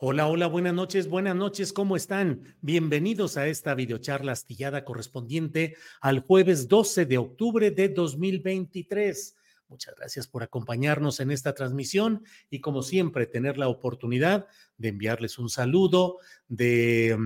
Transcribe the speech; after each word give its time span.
Hola, 0.00 0.28
hola, 0.28 0.46
buenas 0.46 0.74
noches, 0.74 1.08
buenas 1.08 1.34
noches, 1.34 1.72
¿cómo 1.72 1.96
están? 1.96 2.54
Bienvenidos 2.60 3.36
a 3.36 3.48
esta 3.48 3.74
videocharla 3.74 4.30
astillada 4.30 4.84
correspondiente 4.84 5.74
al 6.00 6.20
jueves 6.20 6.68
12 6.68 7.04
de 7.04 7.18
octubre 7.18 7.72
de 7.72 7.88
2023. 7.88 9.34
Muchas 9.66 9.96
gracias 9.96 10.28
por 10.28 10.44
acompañarnos 10.44 11.18
en 11.18 11.32
esta 11.32 11.52
transmisión 11.52 12.22
y 12.48 12.60
como 12.60 12.82
siempre 12.82 13.26
tener 13.26 13.58
la 13.58 13.66
oportunidad 13.66 14.46
de 14.76 14.90
enviarles 14.90 15.36
un 15.36 15.50
saludo, 15.50 16.18
de 16.46 17.18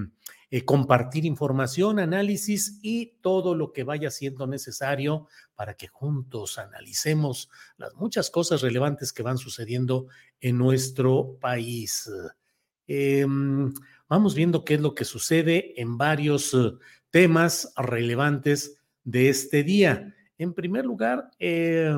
eh, 0.51 0.65
compartir 0.65 1.27
información, 1.27 1.99
análisis 1.99 2.79
y 2.81 3.19
todo 3.21 3.55
lo 3.55 3.75
que 3.75 3.85
vaya 3.85 4.11
siendo 4.11 4.47
necesario 4.47 5.29
para 5.55 5.75
que 5.75 5.89
juntos 5.89 6.57
analicemos 6.57 7.51
las 7.77 7.95
muchas 7.97 8.31
cosas 8.31 8.63
relevantes 8.63 9.13
que 9.13 9.23
van 9.23 9.37
sucediendo 9.37 10.07
en 10.41 10.57
nuestro 10.57 11.37
país. 11.39 12.09
Eh, 12.87 13.27
vamos 14.09 14.35
viendo 14.35 14.65
qué 14.65 14.75
es 14.75 14.81
lo 14.81 14.95
que 14.95 15.05
sucede 15.05 15.81
en 15.81 15.97
varios 15.99 16.53
uh, 16.55 16.79
temas 17.11 17.73
relevantes 17.77 18.83
de 19.05 19.29
este 19.29 19.63
día. 19.63 20.15
En 20.39 20.55
primer 20.55 20.85
lugar, 20.85 21.31
eh, 21.39 21.97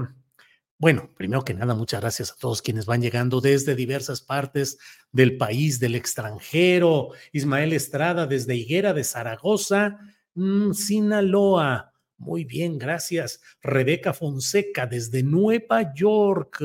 bueno, 0.79 1.11
primero 1.17 1.43
que 1.45 1.55
nada, 1.55 1.75
muchas 1.75 2.01
gracias 2.01 2.33
a 2.33 2.37
todos 2.37 2.61
quienes 2.61 2.85
van 2.85 3.01
llegando 3.01 3.41
desde 3.41 3.75
diversas 3.75 4.21
partes 4.21 4.79
del 5.13 5.37
país, 5.37 5.81
del 5.81 5.95
extranjero. 5.95 7.11
Ismael 7.33 7.73
Estrada 7.73 8.27
desde 8.27 8.57
Higuera 8.57 8.93
de 8.93 9.05
Zaragoza, 9.05 9.99
mmm, 10.35 10.73
Sinaloa. 10.73 11.93
Muy 12.19 12.45
bien, 12.45 12.79
gracias. 12.79 13.41
Rebeca 13.63 14.13
Fonseca 14.13 14.87
desde 14.87 15.23
Nueva 15.23 15.95
York. 15.95 16.63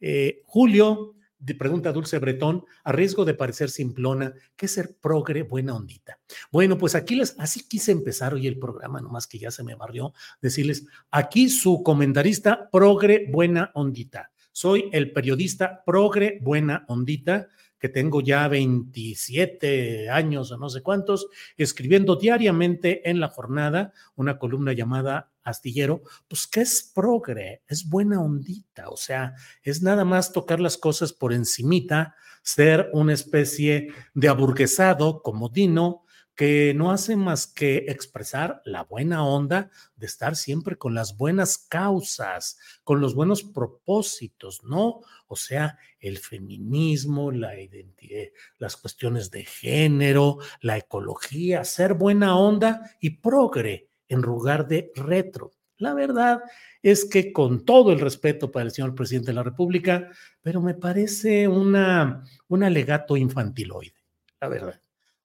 Eh, 0.00 0.42
Julio 0.46 1.14
pregunta 1.58 1.92
Dulce 1.92 2.18
Bretón, 2.18 2.64
a 2.84 2.92
riesgo 2.92 3.24
de 3.24 3.34
parecer 3.34 3.70
simplona, 3.70 4.32
¿qué 4.56 4.66
es 4.66 4.72
ser 4.72 4.96
progre 5.00 5.42
buena 5.42 5.74
ondita? 5.74 6.18
Bueno, 6.50 6.78
pues 6.78 6.94
aquí 6.94 7.14
les, 7.16 7.34
así 7.38 7.66
quise 7.66 7.92
empezar 7.92 8.34
hoy 8.34 8.46
el 8.46 8.58
programa, 8.58 9.00
nomás 9.00 9.26
que 9.26 9.38
ya 9.38 9.50
se 9.50 9.64
me 9.64 9.74
barrió, 9.74 10.12
decirles, 10.40 10.86
aquí 11.10 11.48
su 11.48 11.82
comentarista 11.82 12.68
progre 12.70 13.28
buena 13.30 13.70
ondita. 13.74 14.30
Soy 14.52 14.90
el 14.92 15.12
periodista 15.12 15.82
progre 15.84 16.38
buena 16.42 16.84
ondita, 16.88 17.48
que 17.80 17.88
tengo 17.88 18.20
ya 18.20 18.46
27 18.46 20.10
años 20.10 20.52
o 20.52 20.58
no 20.58 20.68
sé 20.68 20.82
cuántos, 20.82 21.28
escribiendo 21.56 22.16
diariamente 22.16 23.08
en 23.08 23.18
la 23.18 23.28
jornada 23.28 23.92
una 24.14 24.38
columna 24.38 24.72
llamada 24.72 25.32
Astillero, 25.42 26.02
pues 26.28 26.46
que 26.46 26.60
es 26.60 26.92
progre, 26.94 27.62
es 27.66 27.88
buena 27.88 28.20
ondita, 28.20 28.90
o 28.90 28.96
sea, 28.96 29.34
es 29.62 29.82
nada 29.82 30.04
más 30.04 30.32
tocar 30.32 30.60
las 30.60 30.76
cosas 30.76 31.12
por 31.14 31.32
encimita, 31.32 32.14
ser 32.42 32.90
una 32.92 33.14
especie 33.14 33.88
de 34.14 34.28
aburguesado 34.28 35.22
comodino, 35.22 36.04
que 36.34 36.72
no 36.74 36.90
hace 36.90 37.16
más 37.16 37.46
que 37.46 37.84
expresar 37.88 38.62
la 38.64 38.84
buena 38.84 39.24
onda 39.24 39.70
de 39.96 40.06
estar 40.06 40.36
siempre 40.36 40.76
con 40.76 40.94
las 40.94 41.16
buenas 41.16 41.58
causas, 41.58 42.58
con 42.82 43.00
los 43.00 43.14
buenos 43.14 43.42
propósitos, 43.42 44.64
¿no? 44.64 45.00
O 45.26 45.36
sea, 45.36 45.78
el 45.98 46.18
feminismo, 46.18 47.30
la 47.30 47.60
identidad, 47.60 48.28
las 48.58 48.76
cuestiones 48.76 49.30
de 49.30 49.44
género, 49.44 50.38
la 50.60 50.78
ecología, 50.78 51.64
ser 51.64 51.94
buena 51.94 52.36
onda 52.36 52.96
y 53.00 53.10
progre 53.10 53.88
en 54.08 54.22
lugar 54.22 54.66
de 54.66 54.92
retro. 54.94 55.52
La 55.76 55.94
verdad 55.94 56.42
es 56.82 57.04
que 57.04 57.32
con 57.32 57.64
todo 57.64 57.92
el 57.92 58.00
respeto 58.00 58.50
para 58.50 58.66
el 58.66 58.70
señor 58.70 58.94
presidente 58.94 59.28
de 59.30 59.34
la 59.34 59.42
República, 59.42 60.10
pero 60.42 60.60
me 60.60 60.74
parece 60.74 61.48
una, 61.48 62.22
un 62.48 62.64
alegato 62.64 63.16
infantiloide, 63.16 63.94
la 64.40 64.48
verdad. 64.48 64.80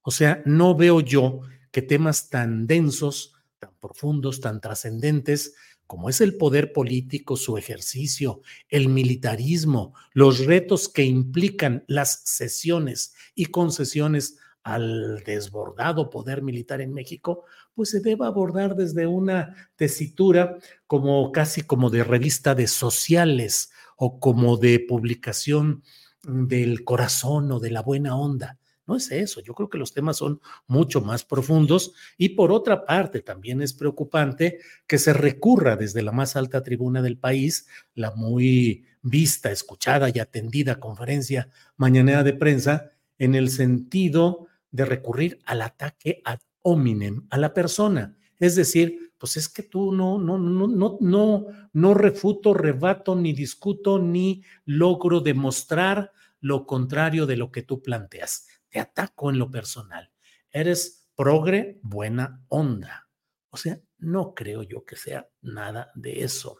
O 0.07 0.11
sea, 0.11 0.43
no 0.45 0.75
veo 0.75 1.01
yo 1.01 1.41
que 1.71 1.81
temas 1.81 2.29
tan 2.29 2.67
densos, 2.67 3.33
tan 3.57 3.71
profundos, 3.81 4.39
tan 4.39 4.61
trascendentes, 4.61 5.55
como 5.87 6.09
es 6.09 6.21
el 6.21 6.37
poder 6.37 6.73
político, 6.73 7.35
su 7.37 7.57
ejercicio, 7.57 8.41
el 8.69 8.87
militarismo, 8.87 9.95
los 10.13 10.45
retos 10.45 10.89
que 10.89 11.03
implican 11.05 11.83
las 11.87 12.21
cesiones 12.25 13.15
y 13.33 13.47
concesiones 13.47 14.37
al 14.61 15.23
desbordado 15.25 16.11
poder 16.11 16.43
militar 16.43 16.81
en 16.81 16.93
México, 16.93 17.45
pues 17.73 17.89
se 17.89 17.99
debe 17.99 18.27
abordar 18.27 18.75
desde 18.75 19.07
una 19.07 19.55
tesitura 19.75 20.57
como 20.85 21.31
casi 21.31 21.61
como 21.61 21.89
de 21.89 22.03
revista 22.03 22.53
de 22.53 22.67
sociales 22.67 23.71
o 23.97 24.19
como 24.19 24.57
de 24.57 24.79
publicación 24.79 25.83
del 26.21 26.83
corazón 26.83 27.51
o 27.51 27.59
de 27.59 27.71
la 27.71 27.81
buena 27.81 28.15
onda. 28.15 28.59
No 28.87 28.95
es 28.95 29.11
eso, 29.11 29.41
yo 29.41 29.55
creo 29.55 29.69
que 29.69 29.79
los 29.79 29.93
temas 29.93 30.17
son 30.17 30.39
mucho 30.67 31.01
más 31.01 31.23
profundos 31.23 31.93
y 32.17 32.29
por 32.29 32.51
otra 32.51 32.85
parte 32.85 33.21
también 33.21 33.61
es 33.61 33.73
preocupante 33.73 34.59
que 34.85 34.99
se 34.99 35.11
recurra 35.11 35.75
desde 35.75 36.03
la 36.03 36.11
más 36.11 36.35
alta 36.35 36.61
tribuna 36.61 37.01
del 37.01 37.17
país, 37.17 37.67
la 37.95 38.11
muy 38.11 38.85
vista, 39.01 39.51
escuchada 39.51 40.09
y 40.13 40.19
atendida 40.19 40.79
conferencia 40.79 41.49
mañanera 41.77 42.23
de 42.23 42.33
prensa, 42.33 42.91
en 43.17 43.33
el 43.33 43.49
sentido 43.49 44.47
de 44.71 44.85
recurrir 44.85 45.39
al 45.45 45.61
ataque 45.61 46.21
ad 46.23 46.39
hominem, 46.61 47.25
a 47.29 47.37
la 47.37 47.53
persona. 47.53 48.17
Es 48.39 48.55
decir, 48.55 49.13
pues 49.17 49.37
es 49.37 49.49
que 49.49 49.63
tú 49.63 49.93
no, 49.93 50.19
no, 50.19 50.37
no, 50.37 50.67
no, 50.67 50.97
no, 50.99 51.45
no 51.73 51.93
refuto, 51.93 52.53
rebato, 52.53 53.15
ni 53.15 53.33
discuto, 53.33 53.97
ni 53.97 54.43
logro 54.65 55.21
demostrar 55.21 56.11
lo 56.41 56.67
contrario 56.67 57.25
de 57.25 57.37
lo 57.37 57.51
que 57.51 57.63
tú 57.63 57.81
planteas 57.81 58.47
te 58.75 58.81
ataco 58.81 59.29
en 59.29 59.39
lo 59.39 59.49
personal. 59.49 60.11
Eres 60.51 61.07
progre, 61.15 61.79
buena 61.81 62.43
onda. 62.49 63.07
O 63.51 63.55
sea, 63.55 63.79
no 63.99 64.33
creo 64.35 64.63
yo 64.63 64.83
que 64.83 64.97
sea 64.97 65.29
nada 65.41 65.93
de 65.95 66.25
eso. 66.25 66.59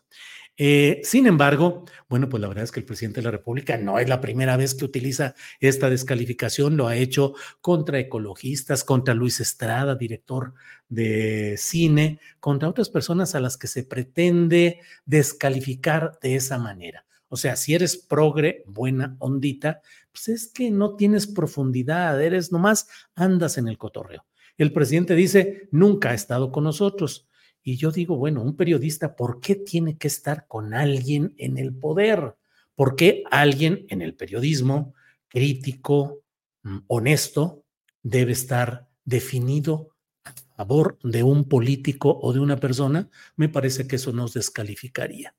Eh, 0.55 1.01
sin 1.03 1.27
embargo, 1.27 1.83
bueno, 2.07 2.29
pues 2.29 2.39
la 2.39 2.47
verdad 2.47 2.63
es 2.63 2.71
que 2.71 2.79
el 2.79 2.85
presidente 2.85 3.19
de 3.19 3.25
la 3.25 3.31
República 3.31 3.77
no 3.77 3.99
es 3.99 4.07
la 4.07 4.21
primera 4.21 4.55
vez 4.55 4.75
que 4.75 4.85
utiliza 4.85 5.35
esta 5.59 5.89
descalificación, 5.89 6.77
lo 6.77 6.87
ha 6.87 6.95
hecho 6.95 7.33
contra 7.59 7.99
ecologistas, 7.99 8.85
contra 8.85 9.13
Luis 9.13 9.41
Estrada, 9.41 9.95
director 9.95 10.53
de 10.87 11.55
cine, 11.57 12.21
contra 12.39 12.69
otras 12.69 12.87
personas 12.87 13.35
a 13.35 13.41
las 13.41 13.57
que 13.57 13.67
se 13.67 13.83
pretende 13.83 14.79
descalificar 15.03 16.17
de 16.21 16.35
esa 16.35 16.59
manera. 16.59 17.05
O 17.27 17.35
sea, 17.35 17.57
si 17.57 17.73
eres 17.73 17.97
progre, 17.97 18.63
buena 18.65 19.17
ondita, 19.19 19.81
pues 20.15 20.29
es 20.29 20.47
que 20.47 20.71
no 20.71 20.95
tienes 20.95 21.27
profundidad, 21.27 22.21
eres 22.21 22.51
nomás 22.51 22.87
andas 23.15 23.57
en 23.57 23.67
el 23.67 23.77
cotorreo. 23.77 24.25
El 24.57 24.71
presidente 24.71 25.13
dice, 25.13 25.67
nunca 25.71 26.11
ha 26.11 26.13
estado 26.13 26.53
con 26.53 26.63
nosotros. 26.63 27.27
Y 27.61 27.75
yo 27.75 27.91
digo, 27.91 28.15
bueno, 28.15 28.41
un 28.41 28.55
periodista, 28.55 29.17
¿por 29.17 29.41
qué 29.41 29.55
tiene 29.55 29.97
que 29.97 30.07
estar 30.07 30.47
con 30.47 30.73
alguien 30.73 31.33
en 31.37 31.57
el 31.57 31.75
poder? 31.75 32.35
¿Por 32.75 32.95
qué 32.95 33.23
alguien 33.29 33.85
en 33.89 34.01
el 34.01 34.15
periodismo 34.15 34.93
crítico, 35.27 36.21
mm, 36.63 36.77
honesto, 36.87 37.65
debe 38.01 38.31
estar 38.31 38.87
definido 39.03 39.89
a 40.23 40.33
favor 40.55 40.97
de 41.03 41.23
un 41.23 41.49
político 41.49 42.17
o 42.21 42.31
de 42.31 42.39
una 42.39 42.57
persona? 42.57 43.09
Me 43.35 43.49
parece 43.49 43.85
que 43.85 43.97
eso 43.97 44.13
nos 44.13 44.33
descalificaría. 44.33 45.35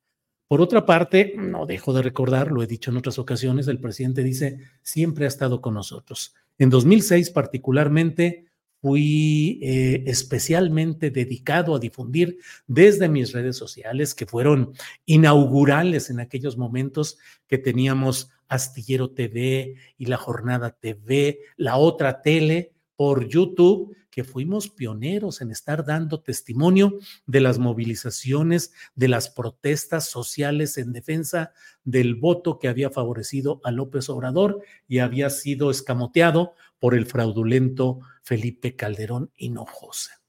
Por 0.49 0.61
otra 0.61 0.87
parte, 0.87 1.35
no 1.37 1.67
dejo 1.67 1.93
de 1.93 2.03
recordar, 2.03 2.53
lo 2.53 2.63
he 2.63 2.69
dicho 2.69 2.91
en 2.91 2.97
otras 2.97 3.19
ocasiones, 3.19 3.67
el 3.67 3.81
presidente 3.81 4.23
dice, 4.23 4.59
siempre 4.83 5.25
ha 5.25 5.29
estado 5.29 5.61
con 5.61 5.75
nosotros. 5.75 6.35
En 6.59 6.71
2006 6.71 7.31
particularmente 7.31 8.47
fui 8.81 9.59
eh, 9.63 10.05
especialmente 10.07 11.11
dedicado 11.11 11.75
a 11.75 11.81
difundir 11.81 12.39
desde 12.69 13.09
mis 13.09 13.33
redes 13.33 13.57
sociales, 13.57 14.15
que 14.15 14.27
fueron 14.27 14.73
inaugurales 15.05 16.11
en 16.11 16.21
aquellos 16.21 16.57
momentos 16.57 17.19
que 17.49 17.59
teníamos 17.59 18.31
Astillero 18.49 19.11
TV 19.11 19.75
y 19.99 20.07
la 20.07 20.17
Jornada 20.17 20.71
TV, 20.71 21.41
la 21.57 21.77
otra 21.77 22.23
tele 22.23 22.76
por 22.97 23.29
YouTube, 23.29 23.95
que 24.11 24.25
fuimos 24.25 24.71
pioneros 24.71 25.43
en 25.43 25.51
estar 25.51 25.85
dando 25.85 26.23
testimonio 26.23 26.99
de 27.27 27.41
las 27.41 27.59
movilizaciones, 27.59 28.73
de 28.95 29.09
las 29.09 29.29
protestas 29.29 30.09
sociales 30.09 30.79
en 30.79 30.93
defensa 30.93 31.53
del 31.85 32.15
voto 32.15 32.59
que 32.59 32.69
había 32.69 32.91
favorecido 32.91 33.61
a 33.63 33.71
López 33.71 34.09
Obrador 34.09 34.63
y 34.89 35.01
había 35.01 35.29
sido 35.29 35.71
escamoteado 35.71 36.55
por 36.79 36.95
el 36.95 37.05
fraudulento 37.05 38.01
Felipe 38.23 38.75
Calderón 38.75 39.31
Hinojosa. 39.37 40.23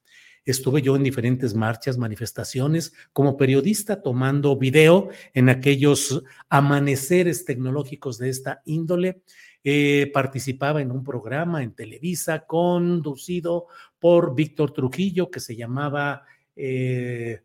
Estuve 0.44 0.80
yo 0.80 0.96
en 0.96 1.02
diferentes 1.02 1.54
marchas, 1.54 1.98
manifestaciones, 1.98 2.94
como 3.12 3.36
periodista 3.36 4.00
tomando 4.00 4.56
video 4.56 5.10
en 5.34 5.50
aquellos 5.50 6.22
amaneceres 6.48 7.44
tecnológicos 7.44 8.16
de 8.16 8.30
esta 8.30 8.62
índole 8.64 9.20
eh, 9.70 10.10
participaba 10.14 10.80
en 10.80 10.90
un 10.90 11.04
programa 11.04 11.62
en 11.62 11.74
Televisa 11.74 12.46
conducido 12.46 13.66
por 13.98 14.34
Víctor 14.34 14.72
Trujillo 14.72 15.30
que 15.30 15.40
se 15.40 15.56
llamaba, 15.56 16.22
eh, 16.56 17.42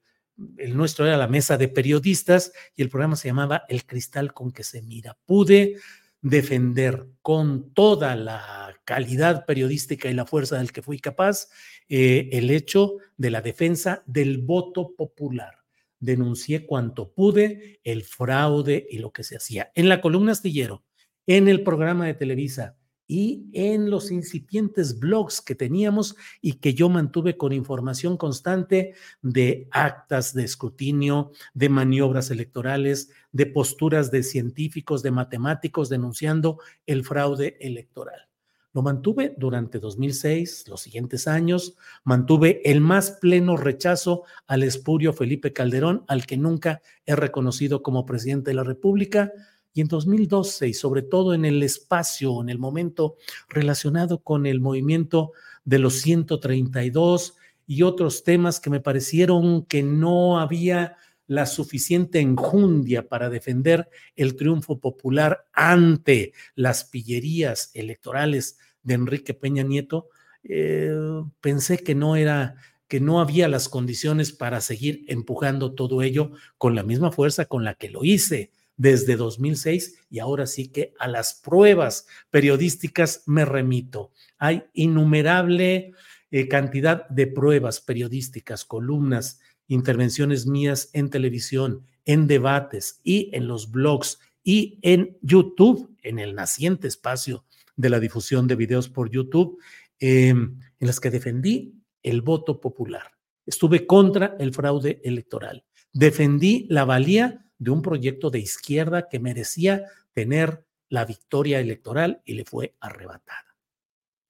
el 0.56 0.78
nuestro 0.78 1.06
era 1.06 1.18
la 1.18 1.28
mesa 1.28 1.58
de 1.58 1.68
periodistas 1.68 2.54
y 2.78 2.82
el 2.82 2.88
programa 2.88 3.18
se 3.18 3.28
llamaba 3.28 3.66
El 3.68 3.86
cristal 3.86 4.34
con 4.34 4.54
que 4.54 4.64
se 4.64 4.82
mira. 4.82 5.18
Pude 5.26 5.76
defender 6.22 7.10
con 7.22 7.74
toda 7.74 8.16
la 8.16 8.74
calidad 8.86 9.46
periodística 9.46 10.10
y 10.10 10.14
la 10.14 10.26
fuerza 10.26 10.60
del 10.60 10.72
que 10.72 10.82
fui 10.82 11.00
capaz 11.00 11.50
eh, 11.90 12.30
el 12.32 12.52
hecho 12.52 13.00
de 13.18 13.32
la 13.32 13.42
defensa 13.42 14.02
del 14.06 14.38
voto 14.38 14.96
popular 14.96 15.56
denuncié 16.00 16.66
cuanto 16.66 17.12
pude 17.12 17.82
el 17.84 18.04
fraude 18.04 18.88
y 18.90 19.00
lo 19.00 19.12
que 19.12 19.26
se 19.26 19.36
hacía. 19.36 19.74
En 19.76 19.90
la 19.90 20.00
columna 20.00 20.32
astillero 20.32 20.86
en 21.28 21.48
el 21.48 21.64
programa 21.64 22.06
de 22.06 22.14
Televisa 22.14 22.76
y 23.08 23.50
en 23.54 23.90
los 23.90 24.12
incipientes 24.12 24.98
blogs 24.98 25.42
que 25.42 25.56
teníamos 25.56 26.16
y 26.42 26.54
que 26.54 26.74
yo 26.74 26.90
mantuve 26.90 27.38
con 27.38 27.52
información 27.52 28.18
constante 28.18 28.94
de 29.22 29.68
actas 29.72 30.34
de 30.34 30.44
escrutinio, 30.44 31.32
de 31.54 31.70
maniobras 31.70 32.32
electorales, 32.32 33.12
de 33.32 33.46
posturas 33.46 34.10
de 34.10 34.24
científicos, 34.24 35.04
de 35.04 35.12
matemáticos 35.12 35.90
denunciando 35.90 36.60
el 36.86 37.04
fraude 37.04 37.58
electoral. 37.60 38.30
Lo 38.74 38.82
mantuve 38.82 39.36
durante 39.38 39.78
2006, 39.78 40.68
los 40.68 40.82
siguientes 40.82 41.28
años, 41.28 41.76
mantuve 42.04 42.62
el 42.66 42.82
más 42.82 43.12
pleno 43.22 43.56
rechazo 43.56 44.24
al 44.48 44.64
espurio 44.64 45.14
Felipe 45.14 45.54
Calderón, 45.54 46.04
al 46.08 46.26
que 46.26 46.38
nunca 46.38 46.82
he 47.06 47.16
reconocido 47.16 47.84
como 47.84 48.08
presidente 48.08 48.50
de 48.50 48.56
la 48.56 48.64
República, 48.64 49.32
y 49.74 49.82
en 49.82 49.88
2012, 49.88 50.68
y 50.68 50.74
sobre 50.74 51.02
todo 51.02 51.34
en 51.34 51.46
el 51.46 51.64
espacio, 51.64 52.42
en 52.42 52.50
el 52.50 52.60
momento 52.60 53.16
relacionado 53.50 54.20
con 54.20 54.46
el 54.46 54.62
movimiento 54.62 55.32
de 55.66 55.80
los 55.80 55.96
132 55.96 57.36
y 57.66 57.82
otros 57.82 58.24
temas 58.24 58.60
que 58.60 58.70
me 58.70 58.80
parecieron 58.80 59.66
que 59.66 59.82
no 59.82 60.40
había 60.40 60.98
la 61.26 61.46
suficiente 61.46 62.20
enjundia 62.20 63.08
para 63.08 63.30
defender 63.30 63.90
el 64.16 64.36
triunfo 64.36 64.80
popular 64.80 65.46
ante 65.54 66.34
las 66.56 66.84
pillerías 66.84 67.72
electorales 67.74 68.58
de 68.84 68.94
Enrique 68.94 69.34
Peña 69.34 69.64
Nieto, 69.64 70.10
eh, 70.44 70.94
pensé 71.42 71.80
que 71.80 71.96
no 71.96 72.16
era 72.16 72.56
que 72.90 73.00
no 73.00 73.22
había 73.22 73.48
las 73.48 73.70
condiciones 73.70 74.34
para 74.34 74.62
seguir 74.62 75.04
empujando 75.08 75.74
todo 75.74 76.04
ello 76.04 76.34
con 76.60 76.76
la 76.76 76.84
misma 76.84 77.12
fuerza 77.12 77.46
con 77.46 77.64
la 77.64 77.74
que 77.74 77.90
lo 77.90 78.04
hice 78.04 78.52
desde 78.78 79.16
2006 79.16 80.00
y 80.10 80.20
ahora 80.20 80.46
sí 80.46 80.70
que 80.70 80.94
a 81.00 81.08
las 81.08 81.36
pruebas 81.36 82.08
periodísticas 82.30 83.24
me 83.26 83.46
remito. 83.46 84.12
Hay 84.38 84.64
innumerable 84.74 85.94
eh, 86.32 86.48
cantidad 86.48 87.08
de 87.10 87.28
pruebas 87.28 87.80
periodísticas, 87.82 88.66
columnas, 88.66 89.40
intervenciones 89.68 90.48
mías 90.48 90.90
en 90.94 91.10
televisión, 91.10 91.86
en 92.06 92.28
debates 92.28 93.00
y 93.04 93.30
en 93.34 93.48
los 93.48 93.72
blogs 93.72 94.20
y 94.44 94.80
en 94.82 95.18
YouTube, 95.22 95.96
en 96.02 96.20
el 96.20 96.36
naciente 96.36 96.88
espacio 96.88 97.46
de 97.76 97.90
la 97.90 98.00
difusión 98.00 98.48
de 98.48 98.56
videos 98.56 98.90
por 98.90 99.10
YouTube, 99.10 99.60
em, 100.00 100.60
en 100.80 100.88
las 100.88 101.00
que 101.00 101.10
defendí 101.10 101.76
el 102.02 102.22
voto 102.22 102.60
popular. 102.60 103.12
Estuve 103.46 103.86
contra 103.86 104.36
el 104.40 104.54
fraude 104.54 105.02
electoral. 105.04 105.64
Defendí 105.94 106.66
la 106.70 106.86
valía 106.86 107.46
de 107.64 107.72
un 107.72 107.82
proyecto 107.82 108.30
de 108.30 108.40
izquierda 108.40 109.08
que 109.10 109.20
merecía 109.20 109.86
tener 110.14 110.66
la 110.90 111.06
victoria 111.06 111.60
electoral 111.60 112.22
y 112.26 112.34
le 112.34 112.46
fue 112.46 112.76
arrebatada. 112.80 113.56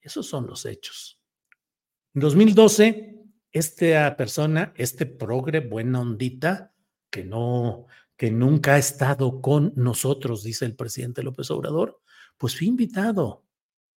Esos 0.01 0.27
son 0.27 0.47
los 0.47 0.65
hechos. 0.65 1.19
En 2.13 2.21
2012, 2.21 3.19
esta 3.51 4.15
persona, 4.15 4.73
este 4.77 5.05
progre 5.05 5.61
buena 5.61 6.01
ondita, 6.01 6.73
que 7.09 7.23
no, 7.23 7.87
que 8.15 8.31
nunca 8.31 8.75
ha 8.75 8.77
estado 8.77 9.41
con 9.41 9.73
nosotros, 9.75 10.43
dice 10.43 10.65
el 10.65 10.75
presidente 10.75 11.23
López 11.23 11.49
Obrador, 11.51 12.01
pues 12.37 12.57
fui 12.57 12.67
invitado 12.67 13.43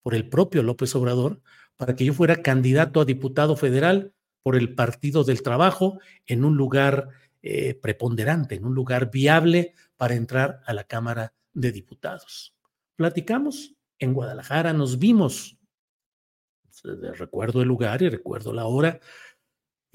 por 0.03 0.15
el 0.15 0.29
propio 0.29 0.63
López 0.63 0.95
Obrador 0.95 1.41
para 1.77 1.95
que 1.95 2.05
yo 2.05 2.15
fuera 2.15 2.43
candidato 2.43 3.01
a 3.01 3.05
diputado 3.05 3.57
federal 3.57 4.13
por 4.43 4.57
el 4.57 4.75
Partido 4.75 5.25
del 5.25 5.43
Trabajo 5.43 5.99
en 6.27 6.45
un 6.45 6.57
lugar 6.57 7.09
eh, 7.43 7.75
preponderante, 7.75 8.57
en 8.57 8.65
un 8.65 8.75
lugar 8.75 9.11
viable 9.11 9.75
para 9.97 10.15
entrar 10.15 10.61
a 10.67 10.73
la 10.73 10.85
Cámara 10.85 11.35
de 11.53 11.73
Diputados. 11.73 12.55
Platicamos 12.97 13.75
en 13.99 14.13
Guadalajara, 14.13 14.73
nos 14.73 14.99
vimos, 14.99 15.59
recuerdo 17.15 17.63
el 17.63 17.69
lugar 17.69 18.03
y 18.03 18.09
recuerdo 18.09 18.53
la 18.53 18.67
hora, 18.67 19.01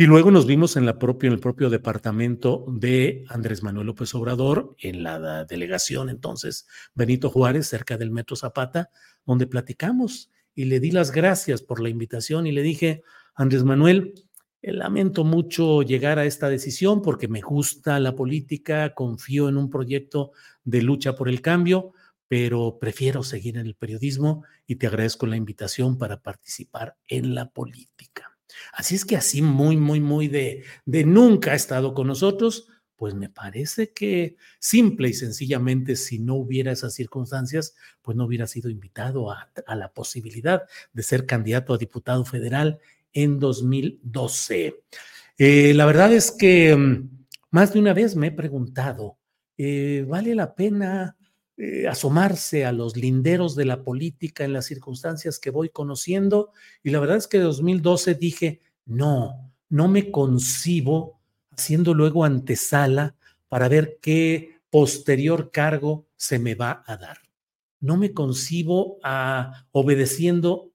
y 0.02 0.06
luego 0.06 0.32
nos 0.32 0.48
vimos 0.48 0.78
en, 0.78 0.88
el 0.88 0.98
propio 0.98 1.70
departamento 1.70 2.66
de 2.68 3.24
Andrés 3.30 3.62
Manuel 3.62 3.86
López 3.86 4.16
Obrador, 4.16 4.76
en 4.80 5.04
la 5.04 5.46
delegación 5.46 6.10
entonces 6.10 6.66
Benito 6.96 7.30
Juárez, 7.30 7.68
cerca 7.68 8.00
del 8.00 8.10
Metro 8.10 8.36
Zapata, 8.36 8.90
donde 9.28 9.46
platicamos. 9.46 10.32
Y 10.56 10.66
le 10.66 10.80
di 10.80 10.90
las 10.90 11.12
gracias 11.12 11.62
por 11.62 11.80
la 11.80 11.90
invitación 11.90 12.48
y 12.48 12.52
le 12.52 12.64
dije, 12.64 13.04
Andrés 13.36 13.64
Manuel, 13.64 14.16
eh, 14.16 14.22
lamento 14.62 15.24
mucho 15.24 15.82
llegar 15.82 16.20
a 16.20 16.26
esta 16.26 16.50
decisión 16.50 17.02
porque 17.02 17.28
me 17.28 17.42
gusta 17.42 18.00
la 18.00 18.16
política, 18.16 18.94
confío 18.94 19.50
en 19.50 19.58
un 19.58 19.70
proyecto 19.70 20.32
de 20.64 20.82
lucha 20.82 21.16
por 21.16 21.30
el 21.30 21.42
cambio, 21.42 21.94
pero 22.28 22.78
prefiero 22.80 23.24
seguir 23.24 23.58
en 23.58 23.66
el 23.66 23.76
periodismo 23.76 24.46
y 24.66 24.76
te 24.76 24.88
agradezco 24.88 25.26
la 25.26 25.36
invitación 25.36 25.98
para 25.98 26.22
participar 26.22 26.96
en 27.08 27.36
la 27.36 27.50
política. 27.50 28.38
Así 28.74 28.96
es 28.96 29.06
que 29.06 29.18
así 29.18 29.42
muy, 29.42 29.78
muy, 29.78 30.00
muy 30.00 30.28
de, 30.28 30.64
de 30.86 31.04
nunca 31.06 31.52
ha 31.52 31.56
estado 31.56 31.94
con 31.94 32.08
nosotros, 32.08 32.68
pues 32.96 33.16
me 33.16 33.30
parece 33.30 33.92
que 33.94 34.36
simple 34.60 35.10
y 35.10 35.14
sencillamente 35.14 35.96
si 35.96 36.20
no 36.20 36.36
hubiera 36.36 36.72
esas 36.72 36.94
circunstancias, 36.94 37.76
pues 38.02 38.16
no 38.16 38.26
hubiera 38.26 38.46
sido 38.46 38.70
invitado 38.70 39.32
a, 39.32 39.52
a 39.66 39.76
la 39.76 39.92
posibilidad 39.92 40.64
de 40.94 41.02
ser 41.02 41.26
candidato 41.26 41.74
a 41.74 41.80
diputado 41.80 42.24
federal 42.26 42.80
en 43.14 43.40
2012. 43.40 44.84
Eh, 45.38 45.74
la 45.74 45.86
verdad 45.86 46.14
es 46.14 46.32
que 46.32 46.76
mm, 46.76 47.26
más 47.52 47.74
de 47.74 47.80
una 47.80 47.94
vez 47.94 48.16
me 48.16 48.28
he 48.28 48.32
preguntado, 48.32 49.18
eh, 49.58 50.06
¿vale 50.08 50.36
la 50.36 50.56
pena 50.56 51.18
eh, 51.58 51.88
asomarse 51.88 52.66
a 52.66 52.72
los 52.72 52.96
linderos 52.96 53.56
de 53.56 53.66
la 53.66 53.84
política 53.84 54.44
en 54.44 54.54
las 54.54 54.66
circunstancias 54.66 55.40
que 55.40 55.50
voy 55.50 55.70
conociendo? 55.70 56.52
Y 56.84 56.92
la 56.92 57.00
verdad 57.00 57.18
es 57.18 57.28
que 57.28 57.38
en 57.38 57.44
2012 57.44 58.16
dije, 58.16 58.62
no, 58.86 59.52
no 59.70 59.88
me 59.88 60.12
concibo 60.12 61.20
haciendo 61.52 61.94
luego 61.94 62.24
antesala 62.24 63.16
para 63.50 63.68
ver 63.68 64.00
qué 64.02 64.62
posterior 64.70 65.52
cargo 65.52 66.08
se 66.16 66.40
me 66.40 66.56
va 66.56 66.84
a 66.88 66.98
dar. 66.98 67.18
No 67.80 67.98
me 67.98 68.14
concibo 68.14 69.00
a 69.04 69.66
obedeciendo 69.72 70.72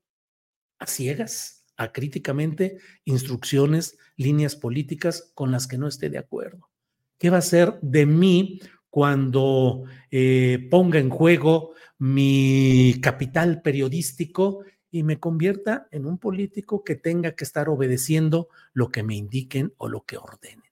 a 0.79 0.87
ciegas 0.87 1.56
acríticamente 1.77 2.79
instrucciones, 3.05 3.99
líneas 4.17 4.57
políticas 4.57 5.31
con 5.35 5.51
las 5.51 5.67
que 5.67 5.79
no 5.79 5.89
esté 5.89 6.11
de 6.11 6.19
acuerdo. 6.19 6.71
¿Qué 7.19 7.31
va 7.31 7.39
a 7.39 7.43
ser 7.43 7.79
de 7.81 8.07
mí 8.07 8.61
cuando 8.91 9.85
eh, 10.11 10.69
ponga 10.71 10.99
en 10.99 11.11
juego 11.11 11.75
mi 11.99 12.99
capital 13.03 13.63
periodístico 13.63 14.65
y 14.91 15.03
me 15.03 15.19
convierta 15.19 15.89
en 15.91 16.07
un 16.07 16.19
político 16.19 16.85
que 16.85 16.95
tenga 16.95 17.33
que 17.33 17.45
estar 17.45 17.69
obedeciendo 17.69 18.49
lo 18.73 18.91
que 18.91 19.03
me 19.03 19.15
indiquen 19.15 19.73
o 19.79 19.89
lo 19.89 20.05
que 20.05 20.17
ordenen? 20.17 20.71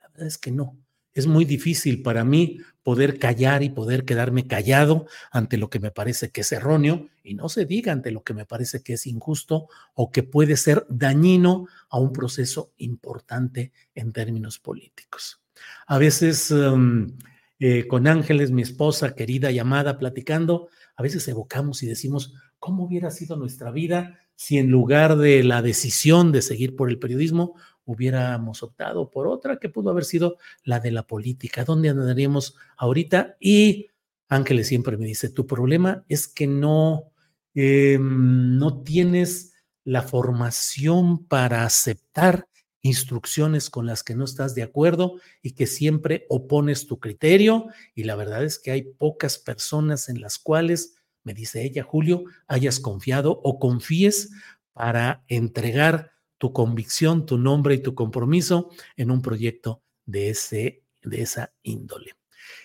La 0.00 0.08
verdad 0.08 0.26
es 0.26 0.38
que 0.38 0.50
no. 0.50 0.76
Es 1.12 1.26
muy 1.26 1.44
difícil 1.44 2.02
para 2.02 2.24
mí 2.24 2.60
poder 2.82 3.18
callar 3.18 3.62
y 3.62 3.70
poder 3.70 4.04
quedarme 4.04 4.46
callado 4.46 5.06
ante 5.30 5.58
lo 5.58 5.68
que 5.68 5.80
me 5.80 5.90
parece 5.90 6.30
que 6.30 6.42
es 6.42 6.52
erróneo 6.52 7.08
y 7.22 7.34
no 7.34 7.48
se 7.48 7.66
diga 7.66 7.92
ante 7.92 8.10
lo 8.10 8.22
que 8.22 8.34
me 8.34 8.46
parece 8.46 8.82
que 8.82 8.94
es 8.94 9.06
injusto 9.06 9.68
o 9.94 10.10
que 10.10 10.22
puede 10.22 10.56
ser 10.56 10.86
dañino 10.88 11.66
a 11.88 11.98
un 11.98 12.12
proceso 12.12 12.72
importante 12.78 13.72
en 13.94 14.12
términos 14.12 14.58
políticos. 14.58 15.40
A 15.86 15.98
veces 15.98 16.50
em, 16.50 17.16
eh, 17.58 17.86
con 17.86 18.06
Ángeles, 18.06 18.50
mi 18.50 18.62
esposa 18.62 19.14
querida 19.14 19.50
y 19.50 19.58
amada, 19.58 19.98
platicando, 19.98 20.68
a 20.96 21.02
veces 21.02 21.28
evocamos 21.28 21.82
y 21.82 21.86
decimos, 21.86 22.34
¿cómo 22.58 22.84
hubiera 22.84 23.10
sido 23.10 23.36
nuestra 23.36 23.70
vida 23.70 24.18
si 24.40 24.56
en 24.56 24.70
lugar 24.70 25.18
de 25.18 25.44
la 25.44 25.60
decisión 25.60 26.32
de 26.32 26.40
seguir 26.40 26.74
por 26.74 26.88
el 26.88 26.98
periodismo 26.98 27.56
hubiéramos 27.84 28.62
optado 28.62 29.10
por 29.10 29.28
otra 29.28 29.58
que 29.58 29.68
pudo 29.68 29.90
haber 29.90 30.06
sido 30.06 30.38
la 30.64 30.80
de 30.80 30.90
la 30.90 31.06
política. 31.06 31.62
¿Dónde 31.62 31.90
andaríamos 31.90 32.56
ahorita? 32.78 33.36
Y 33.38 33.88
Ángeles 34.30 34.66
siempre 34.66 34.96
me 34.96 35.04
dice, 35.04 35.28
tu 35.28 35.46
problema 35.46 36.06
es 36.08 36.26
que 36.26 36.46
no, 36.46 37.12
em, 37.52 38.56
no 38.56 38.82
tienes 38.82 39.52
la 39.84 40.00
formación 40.00 41.26
para 41.26 41.66
aceptar 41.66 42.48
instrucciones 42.80 43.68
con 43.68 43.84
las 43.84 44.02
que 44.02 44.14
no 44.14 44.24
estás 44.24 44.54
de 44.54 44.62
acuerdo 44.62 45.16
y 45.42 45.50
que 45.50 45.66
siempre 45.66 46.24
opones 46.30 46.86
tu 46.86 46.98
criterio. 46.98 47.66
Y 47.94 48.04
la 48.04 48.16
verdad 48.16 48.42
es 48.42 48.58
que 48.58 48.70
hay 48.70 48.84
pocas 48.84 49.36
personas 49.36 50.08
en 50.08 50.22
las 50.22 50.38
cuales, 50.38 50.94
me 51.24 51.34
dice 51.34 51.62
ella, 51.64 51.82
Julio, 51.82 52.24
hayas 52.46 52.80
confiado 52.80 53.40
o 53.42 53.58
confíes 53.58 54.30
para 54.72 55.24
entregar 55.28 56.12
tu 56.38 56.52
convicción, 56.52 57.26
tu 57.26 57.36
nombre 57.36 57.74
y 57.74 57.82
tu 57.82 57.94
compromiso 57.94 58.70
en 58.96 59.10
un 59.10 59.20
proyecto 59.20 59.82
de, 60.06 60.30
ese, 60.30 60.84
de 61.02 61.22
esa 61.22 61.52
índole. 61.62 62.16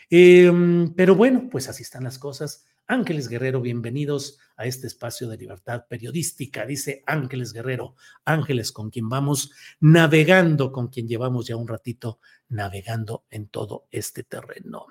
Em, 0.10 0.94
pero 0.94 1.16
bueno, 1.16 1.50
pues 1.52 1.68
así 1.68 1.84
están 1.84 2.04
las 2.04 2.18
cosas. 2.18 2.66
Ángeles 2.88 3.28
Guerrero, 3.28 3.62
bienvenidos 3.62 4.40
a 4.58 4.66
este 4.66 4.88
espacio 4.88 5.28
de 5.28 5.38
libertad 5.38 5.86
periodística, 5.88 6.66
dice 6.66 7.04
Ángeles 7.06 7.54
Guerrero, 7.54 7.96
Ángeles 8.24 8.72
con 8.72 8.90
quien 8.90 9.10
vamos 9.10 9.52
navegando, 9.80 10.72
con 10.72 10.88
quien 10.88 11.08
llevamos 11.08 11.48
ya 11.48 11.56
un 11.56 11.68
ratito 11.68 12.20
navegando 12.50 13.26
en 13.30 13.48
todo 13.48 13.88
este 13.92 14.24
terreno. 14.24 14.88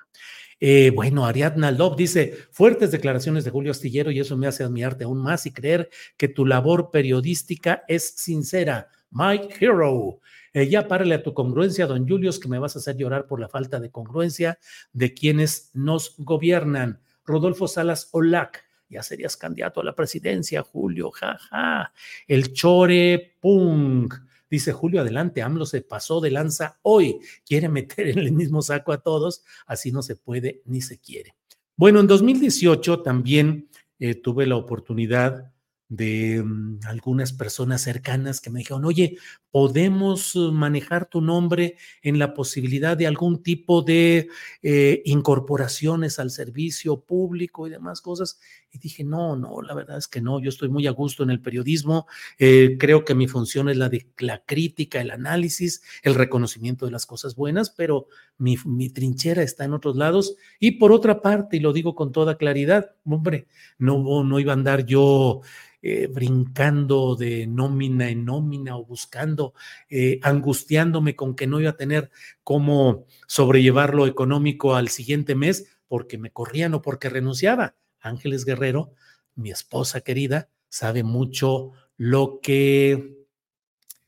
Eh, 0.61 0.91
bueno, 0.95 1.27
Ariadna 1.27 1.71
Love 1.71 1.97
dice, 1.97 2.39
fuertes 2.51 2.91
declaraciones 2.91 3.45
de 3.45 3.51
Julio 3.51 3.71
Astillero 3.71 4.11
y 4.11 4.21
eso 4.21 4.37
me 4.37 4.47
hace 4.47 4.65
admirarte 4.65 5.05
aún 5.05 5.23
más 5.23 5.47
y 5.47 5.53
creer 5.53 5.91
que 6.17 6.29
tu 6.29 6.47
labor 6.47 6.91
periodística 6.91 7.85
es 7.89 8.15
sincera. 8.17 8.89
Mike 9.11 9.57
Hero. 9.61 10.21
Eh, 10.53 10.69
ya 10.69 10.87
párale 10.87 11.17
a 11.17 11.23
tu 11.23 11.35
congruencia, 11.35 11.87
don 11.87 12.09
Julius, 12.09 12.39
que 12.39 12.49
me 12.49 12.59
vas 12.59 12.77
a 12.77 12.79
hacer 12.79 12.97
llorar 12.97 13.27
por 13.27 13.41
la 13.41 13.49
falta 13.49 13.81
de 13.81 13.91
congruencia 13.91 14.59
de 14.93 15.13
quienes 15.13 15.71
nos 15.75 16.15
gobiernan. 16.19 17.01
Rodolfo 17.25 17.67
Salas 17.67 18.09
Olac, 18.13 18.64
ya 18.89 19.03
serías 19.03 19.37
candidato 19.37 19.81
a 19.81 19.85
la 19.85 19.95
presidencia, 19.95 20.63
Julio, 20.63 21.11
jaja. 21.11 21.93
El 22.27 22.53
Chore 22.53 23.37
Punk. 23.41 24.15
Dice 24.51 24.73
Julio, 24.73 25.01
adelante, 25.01 25.43
AMLO 25.43 25.67
se 25.67 25.81
pasó 25.81 26.21
de 26.21 26.31
lanza 26.31 26.79
hoy, 26.83 27.19
quiere 27.45 27.69
meter 27.69 28.09
en 28.09 28.19
el 28.19 28.33
mismo 28.33 28.63
saco 28.63 28.93
a 28.93 29.03
todos, 29.03 29.43
así 29.67 29.91
no 29.91 30.03
se 30.03 30.17
puede 30.17 30.63
ni 30.67 30.81
se 30.81 30.99
quiere. 30.99 31.35
Bueno, 31.77 31.99
en 32.01 32.07
2018 32.07 33.03
también 33.03 33.69
eh, 33.99 34.15
tuve 34.15 34.47
la 34.47 34.57
oportunidad 34.57 35.54
de 35.89 36.43
mm, 36.43 36.81
algunas 36.87 37.33
personas 37.33 37.83
cercanas 37.83 38.41
que 38.41 38.51
me 38.51 38.61
dijeron, 38.61 38.85
oye, 38.85 39.19
podemos 39.51 40.35
uh, 40.35 40.51
manejar 40.51 41.07
tu 41.07 41.21
nombre 41.21 41.77
en 42.03 42.19
la 42.19 42.35
posibilidad 42.35 42.97
de 42.97 43.07
algún 43.07 43.43
tipo 43.43 43.83
de 43.83 44.29
eh, 44.63 45.03
incorporaciones 45.05 46.19
al 46.19 46.31
servicio 46.31 47.01
público 47.01 47.67
y 47.67 47.71
demás 47.71 48.01
cosas. 48.01 48.41
Y 48.73 48.79
dije, 48.79 49.05
no, 49.05 49.37
no, 49.37 49.63
la 49.63 49.75
verdad 49.75 49.99
es 49.99 50.09
que 50.09 50.21
no, 50.21 50.41
yo 50.41 50.49
estoy 50.49 50.69
muy 50.69 50.87
a 50.89 50.91
gusto 50.91 51.23
en 51.23 51.31
el 51.31 51.41
periodismo, 51.41 52.07
eh, 52.39 52.77
creo 52.81 53.05
que 53.05 53.15
mi 53.15 53.29
función 53.29 53.69
es 53.69 53.77
la 53.77 53.89
de 53.89 54.09
la 54.19 54.43
crítica, 54.45 55.01
el 55.01 55.13
análisis, 55.13 55.83
el 56.03 56.17
reconocimiento 56.17 56.85
de 56.87 56.93
las 56.93 57.07
cosas 57.07 57.37
buenas, 57.37 57.71
pero 57.71 58.09
mi, 58.39 58.57
mi 58.65 58.91
trinchera 58.91 59.43
está 59.43 59.65
en 59.65 59.75
otros 59.75 59.95
lados. 59.95 60.35
Y 60.59 60.73
por 60.73 60.91
otra 60.91 61.23
parte, 61.23 61.59
y 61.59 61.61
lo 61.61 61.73
digo 61.73 61.95
con 61.95 62.11
toda 62.11 62.37
claridad, 62.37 62.97
hombre, 63.05 63.47
no, 63.79 64.25
no 64.25 64.41
iba 64.41 64.53
a 64.53 64.57
andar 64.57 64.85
yo 64.85 65.43
eh, 65.87 66.07
brincando 66.07 67.15
de 67.15 67.47
nómina 67.47 68.09
en 68.09 68.25
nómina 68.25 68.75
o 68.75 68.87
buscando, 68.87 69.53
eh, 69.91 70.19
angustiándome 70.23 71.15
con 71.15 71.37
que 71.37 71.47
no 71.47 71.61
iba 71.61 71.69
a 71.69 71.77
tener 71.77 72.11
cómo 72.43 73.05
sobrellevar 73.27 73.95
lo 73.95 74.07
económico 74.07 74.77
al 74.77 74.89
siguiente 74.89 75.35
mes 75.35 75.77
porque 75.87 76.17
me 76.17 76.31
corrían 76.31 76.73
o 76.73 76.81
porque 76.81 77.11
renunciaba. 77.11 77.75
Ángeles 78.01 78.47
Guerrero, 78.47 78.95
mi 79.35 79.51
esposa 79.51 80.01
querida, 80.01 80.49
sabe 80.71 81.03
mucho 81.03 81.73
lo 81.99 82.41
que, 82.41 83.27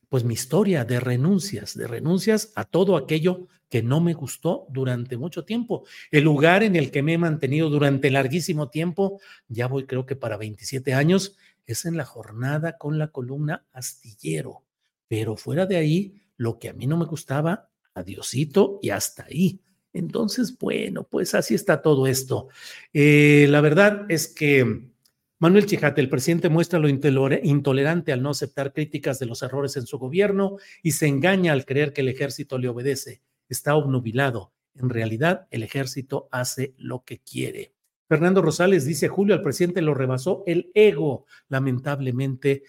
pues 0.09 0.23
mi 0.23 0.33
historia 0.33 0.83
de 0.83 0.99
renuncias, 0.99 1.77
de 1.77 1.85
renuncias 1.85 2.53
a 2.55 2.63
todo 2.63 2.97
aquello 2.97 3.49
que 3.69 3.83
no 3.83 4.01
me 4.01 4.13
gustó 4.13 4.65
durante 4.69 5.17
mucho 5.17 5.45
tiempo. 5.45 5.83
El 6.09 6.23
lugar 6.23 6.63
en 6.63 6.75
el 6.75 6.89
que 6.89 7.03
me 7.03 7.13
he 7.13 7.17
mantenido 7.17 7.69
durante 7.69 8.09
larguísimo 8.09 8.69
tiempo, 8.69 9.19
ya 9.47 9.67
voy 9.67 9.85
creo 9.85 10.05
que 10.07 10.15
para 10.15 10.37
27 10.37 10.93
años, 10.93 11.37
es 11.67 11.85
en 11.85 11.97
la 11.97 12.05
jornada 12.05 12.77
con 12.77 12.97
la 12.97 13.09
columna 13.09 13.67
astillero. 13.73 14.63
Pero 15.07 15.35
fuera 15.35 15.65
de 15.65 15.75
ahí, 15.75 16.21
lo 16.37 16.57
que 16.57 16.69
a 16.69 16.73
mí 16.73 16.87
no 16.87 16.97
me 16.97 17.05
gustaba, 17.05 17.69
adiosito 17.93 18.79
y 18.81 18.89
hasta 18.89 19.25
ahí. 19.25 19.61
Entonces, 19.93 20.57
bueno, 20.57 21.03
pues 21.03 21.35
así 21.35 21.55
está 21.55 21.81
todo 21.81 22.07
esto. 22.07 22.47
Eh, 22.93 23.47
la 23.49 23.61
verdad 23.61 24.05
es 24.09 24.27
que 24.27 24.91
Manuel 25.39 25.65
Chijate, 25.65 26.01
el 26.01 26.09
presidente, 26.09 26.49
muestra 26.49 26.79
lo 26.79 26.89
intolerante 26.89 28.11
al 28.11 28.21
no 28.21 28.31
aceptar 28.31 28.73
críticas 28.73 29.19
de 29.19 29.27
los 29.27 29.43
errores 29.43 29.77
en 29.77 29.85
su 29.85 29.99
gobierno 29.99 30.57
y 30.81 30.91
se 30.93 31.07
engaña 31.07 31.53
al 31.53 31.65
creer 31.65 31.93
que 31.93 32.01
el 32.01 32.09
ejército 32.09 32.57
le 32.57 32.69
obedece. 32.69 33.21
Está 33.49 33.75
obnubilado. 33.75 34.53
En 34.75 34.89
realidad, 34.89 35.47
el 35.51 35.63
ejército 35.63 36.27
hace 36.31 36.73
lo 36.77 37.03
que 37.03 37.19
quiere. 37.19 37.76
Fernando 38.07 38.41
Rosales 38.41 38.85
dice, 38.85 39.07
Julio, 39.07 39.35
al 39.35 39.41
presidente 39.41 39.81
lo 39.81 39.93
rebasó 39.93 40.43
el 40.47 40.71
ego. 40.73 41.25
Lamentablemente 41.49 42.63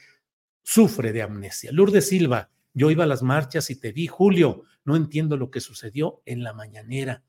sufre 0.63 1.13
de 1.13 1.23
amnesia. 1.23 1.71
Lourdes 1.73 2.09
Silva, 2.09 2.51
yo 2.75 2.91
iba 2.91 3.05
a 3.05 3.09
las 3.09 3.23
marchas 3.23 3.71
y 3.71 3.77
te 3.77 3.93
vi, 3.93 4.07
Julio, 4.07 4.65
no 4.85 4.97
entiendo 4.97 5.37
lo 5.37 5.51
que 5.51 5.61
sucedió 5.61 6.23
en 6.27 6.43
la 6.43 6.53
mañanera. 6.53 7.23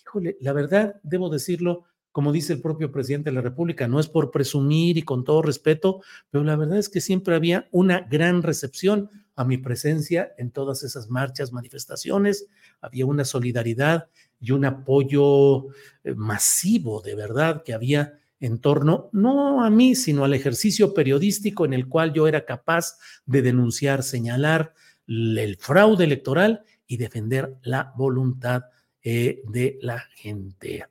Híjole, 0.00 0.36
la 0.40 0.52
verdad, 0.52 1.00
debo 1.02 1.28
decirlo, 1.28 1.84
como 2.12 2.32
dice 2.32 2.52
el 2.52 2.60
propio 2.60 2.90
presidente 2.90 3.30
de 3.30 3.36
la 3.36 3.42
República, 3.42 3.86
no 3.86 4.00
es 4.00 4.08
por 4.08 4.30
presumir 4.30 4.98
y 4.98 5.02
con 5.02 5.24
todo 5.24 5.42
respeto, 5.42 6.02
pero 6.30 6.42
la 6.42 6.56
verdad 6.56 6.78
es 6.78 6.88
que 6.88 7.00
siempre 7.00 7.34
había 7.34 7.68
una 7.70 8.00
gran 8.00 8.42
recepción 8.42 9.10
a 9.36 9.44
mi 9.44 9.58
presencia 9.58 10.32
en 10.36 10.50
todas 10.50 10.82
esas 10.82 11.08
marchas, 11.08 11.52
manifestaciones, 11.52 12.46
había 12.80 13.06
una 13.06 13.24
solidaridad 13.24 14.08
y 14.40 14.52
un 14.52 14.64
apoyo 14.64 15.68
eh, 16.02 16.14
masivo 16.14 17.02
de 17.02 17.14
verdad 17.14 17.62
que 17.62 17.74
había 17.74 18.18
en 18.40 18.58
torno, 18.58 19.10
no 19.12 19.62
a 19.62 19.68
mí, 19.68 19.94
sino 19.94 20.24
al 20.24 20.32
ejercicio 20.32 20.94
periodístico 20.94 21.66
en 21.66 21.74
el 21.74 21.88
cual 21.88 22.14
yo 22.14 22.26
era 22.26 22.46
capaz 22.46 22.96
de 23.26 23.42
denunciar, 23.42 24.02
señalar 24.02 24.72
el 25.06 25.56
fraude 25.58 26.04
electoral 26.04 26.62
y 26.86 26.96
defender 26.96 27.56
la 27.62 27.92
voluntad 27.96 28.62
eh, 29.02 29.42
de 29.46 29.78
la 29.82 30.00
gente. 30.14 30.86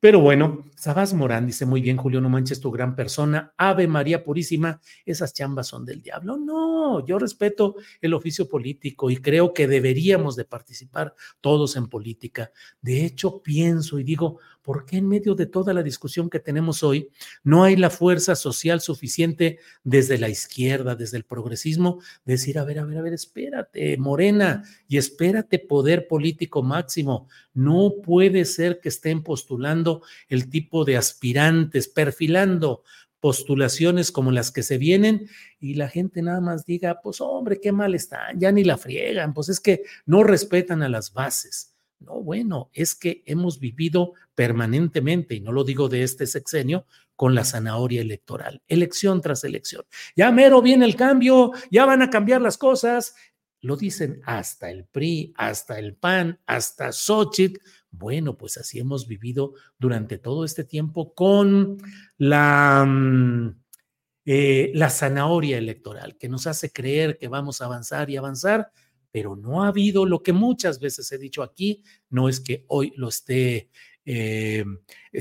Pero 0.00 0.20
bueno, 0.20 0.64
Sabás 0.76 1.12
Morán 1.12 1.46
dice 1.46 1.66
muy 1.66 1.82
bien, 1.82 1.98
Julio, 1.98 2.22
no 2.22 2.30
manches 2.30 2.58
tu 2.58 2.70
gran 2.70 2.96
persona. 2.96 3.52
Ave 3.58 3.86
María 3.86 4.24
Purísima, 4.24 4.80
esas 5.04 5.34
chambas 5.34 5.66
son 5.66 5.84
del 5.84 6.00
diablo. 6.00 6.38
No, 6.38 7.04
yo 7.04 7.18
respeto 7.18 7.74
el 8.00 8.14
oficio 8.14 8.48
político 8.48 9.10
y 9.10 9.18
creo 9.18 9.52
que 9.52 9.68
deberíamos 9.68 10.36
de 10.36 10.46
participar 10.46 11.14
todos 11.42 11.76
en 11.76 11.88
política. 11.88 12.50
De 12.80 13.04
hecho, 13.04 13.42
pienso 13.42 13.98
y 13.98 14.04
digo, 14.04 14.38
¿por 14.62 14.84
qué 14.84 14.98
en 14.98 15.08
medio 15.08 15.34
de 15.34 15.46
toda 15.46 15.72
la 15.72 15.82
discusión 15.82 16.30
que 16.30 16.40
tenemos 16.40 16.82
hoy 16.82 17.08
no 17.42 17.64
hay 17.64 17.76
la 17.76 17.90
fuerza 17.90 18.34
social 18.34 18.80
suficiente 18.80 19.58
desde 19.84 20.18
la 20.18 20.28
izquierda, 20.28 20.94
desde 20.94 21.16
el 21.16 21.24
progresismo, 21.24 22.00
de 22.24 22.34
decir, 22.34 22.58
a 22.58 22.64
ver, 22.64 22.78
a 22.78 22.84
ver, 22.84 22.98
a 22.98 23.02
ver, 23.02 23.12
espérate, 23.12 23.96
Morena, 23.96 24.64
y 24.88 24.96
espérate 24.96 25.58
poder 25.58 26.06
político 26.08 26.62
máximo. 26.62 27.28
No 27.54 27.94
puede 28.02 28.44
ser 28.44 28.80
que 28.80 28.88
estén 28.88 29.22
postulando 29.22 30.02
el 30.28 30.48
tipo 30.50 30.84
de 30.84 30.96
aspirantes, 30.96 31.88
perfilando 31.88 32.82
postulaciones 33.20 34.12
como 34.12 34.32
las 34.32 34.50
que 34.50 34.62
se 34.62 34.78
vienen 34.78 35.28
y 35.60 35.74
la 35.74 35.88
gente 35.88 36.22
nada 36.22 36.40
más 36.40 36.64
diga, 36.64 37.00
pues 37.02 37.20
hombre, 37.20 37.60
qué 37.60 37.70
mal 37.70 37.94
están, 37.94 38.40
ya 38.40 38.50
ni 38.50 38.64
la 38.64 38.78
friegan, 38.78 39.34
pues 39.34 39.50
es 39.50 39.60
que 39.60 39.82
no 40.06 40.24
respetan 40.24 40.82
a 40.82 40.88
las 40.88 41.12
bases. 41.12 41.69
No, 42.00 42.22
bueno, 42.22 42.70
es 42.72 42.94
que 42.94 43.22
hemos 43.26 43.60
vivido 43.60 44.14
permanentemente, 44.34 45.34
y 45.34 45.40
no 45.40 45.52
lo 45.52 45.64
digo 45.64 45.88
de 45.88 46.02
este 46.02 46.26
sexenio, 46.26 46.86
con 47.14 47.34
la 47.34 47.44
zanahoria 47.44 48.00
electoral, 48.00 48.62
elección 48.66 49.20
tras 49.20 49.44
elección. 49.44 49.84
Ya 50.16 50.32
mero 50.32 50.62
viene 50.62 50.86
el 50.86 50.96
cambio, 50.96 51.52
ya 51.70 51.84
van 51.84 52.00
a 52.00 52.08
cambiar 52.08 52.40
las 52.40 52.56
cosas. 52.56 53.14
Lo 53.60 53.76
dicen 53.76 54.22
hasta 54.24 54.70
el 54.70 54.86
PRI, 54.86 55.34
hasta 55.36 55.78
el 55.78 55.94
PAN, 55.94 56.40
hasta 56.46 56.92
Xochitl. 56.92 57.60
Bueno, 57.90 58.38
pues 58.38 58.56
así 58.56 58.78
hemos 58.78 59.06
vivido 59.06 59.52
durante 59.78 60.16
todo 60.16 60.46
este 60.46 60.64
tiempo 60.64 61.12
con 61.12 61.76
la, 62.16 62.86
mm, 62.88 63.60
eh, 64.24 64.70
la 64.74 64.88
zanahoria 64.88 65.58
electoral, 65.58 66.16
que 66.16 66.30
nos 66.30 66.46
hace 66.46 66.72
creer 66.72 67.18
que 67.18 67.28
vamos 67.28 67.60
a 67.60 67.66
avanzar 67.66 68.08
y 68.08 68.16
avanzar, 68.16 68.70
pero 69.10 69.36
no 69.36 69.62
ha 69.64 69.68
habido 69.68 70.06
lo 70.06 70.22
que 70.22 70.32
muchas 70.32 70.78
veces 70.80 71.10
he 71.12 71.18
dicho 71.18 71.42
aquí, 71.42 71.82
no 72.08 72.28
es 72.28 72.40
que 72.40 72.64
hoy 72.68 72.92
lo 72.96 73.08
esté 73.08 73.70
eh, 74.04 74.64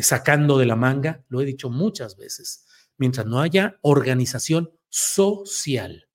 sacando 0.02 0.58
de 0.58 0.66
la 0.66 0.76
manga, 0.76 1.24
lo 1.30 1.42
he 1.42 1.46
dicho 1.46 1.70
muchas 1.70 2.18
veces, 2.18 2.66
mientras 2.98 3.26
no 3.26 3.42
haya 3.42 3.78
organización 3.82 4.72
social, 4.90 6.08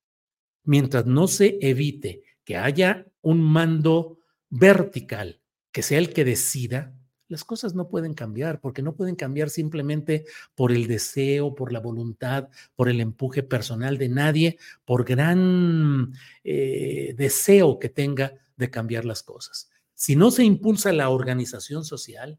mientras 0.65 1.07
no 1.07 1.29
se 1.29 1.59
evite 1.61 2.23
que 2.45 2.57
haya 2.57 3.07
un 3.23 3.41
mando 3.41 4.19
vertical 4.51 5.41
que 5.73 5.83
sea 5.83 5.99
el 5.99 6.13
que 6.13 6.25
decida, 6.25 6.97
las 7.35 7.43
cosas 7.43 7.75
no 7.75 7.89
pueden 7.89 8.15
cambiar, 8.15 8.61
porque 8.61 8.81
no 8.81 8.95
pueden 8.95 9.17
cambiar 9.17 9.51
simplemente 9.51 10.25
por 10.55 10.71
el 10.71 10.87
deseo, 10.87 11.53
por 11.57 11.73
la 11.73 11.81
voluntad, 11.81 12.49
por 12.77 12.89
el 12.89 13.01
empuje 13.01 13.43
personal 13.43 13.99
de 13.99 14.09
nadie, 14.09 14.59
por 14.85 15.05
gran 15.05 16.13
eh, 16.45 17.13
deseo 17.19 17.81
que 17.81 17.89
tenga 17.89 18.35
de 18.57 18.71
cambiar 18.71 19.05
las 19.05 19.25
cosas. 19.25 19.69
Si 19.95 20.15
no 20.15 20.31
se 20.31 20.45
impulsa 20.45 20.93
la 20.93 21.09
organización 21.09 21.85
social, 21.85 22.39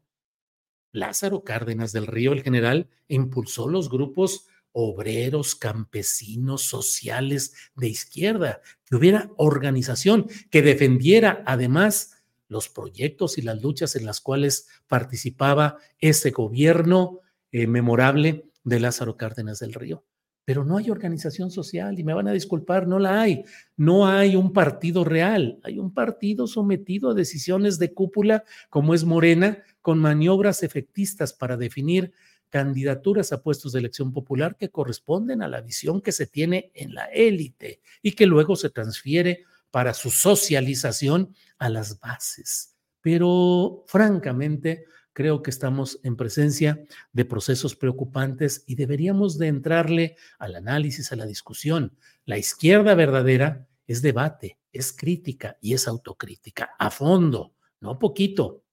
Lázaro 0.92 1.44
Cárdenas 1.44 1.92
del 1.92 2.06
Río, 2.06 2.32
el 2.32 2.42
general, 2.42 2.88
impulsó 3.06 3.68
los 3.68 3.90
grupos 3.90 4.46
obreros, 4.72 5.56
campesinos, 5.56 6.62
sociales 6.62 7.52
de 7.74 7.88
izquierda, 7.88 8.62
que 8.86 8.96
hubiera 8.96 9.30
organización 9.36 10.26
que 10.50 10.62
defendiera 10.62 11.42
además 11.44 12.15
los 12.48 12.68
proyectos 12.68 13.38
y 13.38 13.42
las 13.42 13.62
luchas 13.62 13.96
en 13.96 14.04
las 14.04 14.20
cuales 14.20 14.68
participaba 14.86 15.78
ese 15.98 16.30
gobierno 16.30 17.20
eh, 17.52 17.66
memorable 17.66 18.50
de 18.64 18.80
Lázaro 18.80 19.16
Cárdenas 19.16 19.58
del 19.60 19.72
Río. 19.72 20.04
Pero 20.44 20.64
no 20.64 20.76
hay 20.76 20.90
organización 20.90 21.50
social 21.50 21.98
y 21.98 22.04
me 22.04 22.14
van 22.14 22.28
a 22.28 22.32
disculpar, 22.32 22.86
no 22.86 23.00
la 23.00 23.20
hay. 23.20 23.44
No 23.76 24.06
hay 24.06 24.36
un 24.36 24.52
partido 24.52 25.04
real, 25.04 25.58
hay 25.64 25.80
un 25.80 25.92
partido 25.92 26.46
sometido 26.46 27.10
a 27.10 27.14
decisiones 27.14 27.80
de 27.80 27.92
cúpula 27.92 28.44
como 28.70 28.94
es 28.94 29.04
Morena, 29.04 29.58
con 29.82 29.98
maniobras 29.98 30.62
efectistas 30.62 31.32
para 31.32 31.56
definir 31.56 32.12
candidaturas 32.48 33.32
a 33.32 33.42
puestos 33.42 33.72
de 33.72 33.80
elección 33.80 34.12
popular 34.12 34.56
que 34.56 34.70
corresponden 34.70 35.42
a 35.42 35.48
la 35.48 35.60
visión 35.60 36.00
que 36.00 36.12
se 36.12 36.26
tiene 36.26 36.70
en 36.74 36.94
la 36.94 37.06
élite 37.06 37.80
y 38.02 38.12
que 38.12 38.26
luego 38.26 38.54
se 38.54 38.70
transfiere 38.70 39.44
para 39.70 39.94
su 39.94 40.10
socialización 40.10 41.34
a 41.58 41.68
las 41.68 41.98
bases. 42.00 42.76
Pero 43.00 43.84
francamente, 43.86 44.84
creo 45.12 45.42
que 45.42 45.50
estamos 45.50 45.98
en 46.02 46.16
presencia 46.16 46.78
de 47.12 47.24
procesos 47.24 47.74
preocupantes 47.74 48.64
y 48.66 48.74
deberíamos 48.74 49.38
de 49.38 49.48
entrarle 49.48 50.16
al 50.38 50.56
análisis, 50.56 51.10
a 51.12 51.16
la 51.16 51.24
discusión. 51.24 51.96
La 52.26 52.36
izquierda 52.36 52.94
verdadera 52.94 53.66
es 53.86 54.02
debate, 54.02 54.58
es 54.72 54.92
crítica 54.92 55.56
y 55.62 55.72
es 55.72 55.88
autocrítica 55.88 56.70
a 56.78 56.90
fondo, 56.90 57.54
no 57.80 57.98
poquito 57.98 58.65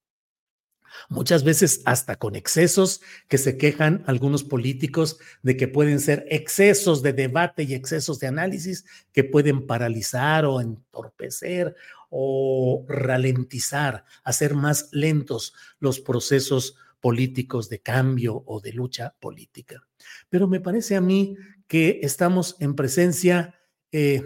muchas 1.10 1.44
veces 1.44 1.82
hasta 1.86 2.16
con 2.16 2.36
excesos 2.36 3.02
que 3.28 3.38
se 3.38 3.58
quejan 3.58 4.04
algunos 4.08 4.44
políticos 4.44 5.18
de 5.42 5.58
que 5.58 5.68
pueden 5.68 6.00
ser 6.00 6.26
excesos 6.30 7.02
de 7.02 7.13
debate 7.13 7.63
y 7.63 7.74
excesos 7.74 8.20
de 8.20 8.28
análisis 8.28 8.86
que 9.12 9.24
pueden 9.24 9.67
paralizar 9.67 10.46
o 10.46 10.62
entorpecer 10.62 11.76
o 12.10 12.86
ralentizar, 12.88 14.06
hacer 14.24 14.54
más 14.54 14.89
lentos 14.91 15.54
los 15.80 16.00
procesos 16.00 16.76
políticos 17.02 17.70
de 17.70 17.82
cambio 17.82 18.44
o 18.46 18.62
de 18.62 18.72
lucha 18.72 19.15
política. 19.20 19.84
Pero 20.30 20.48
me 20.48 20.62
parece 20.62 20.96
a 20.96 21.02
mí 21.02 21.36
que 21.67 22.00
estamos 22.04 22.56
en 22.60 22.76
presencia 22.76 23.60
eh, 23.91 24.24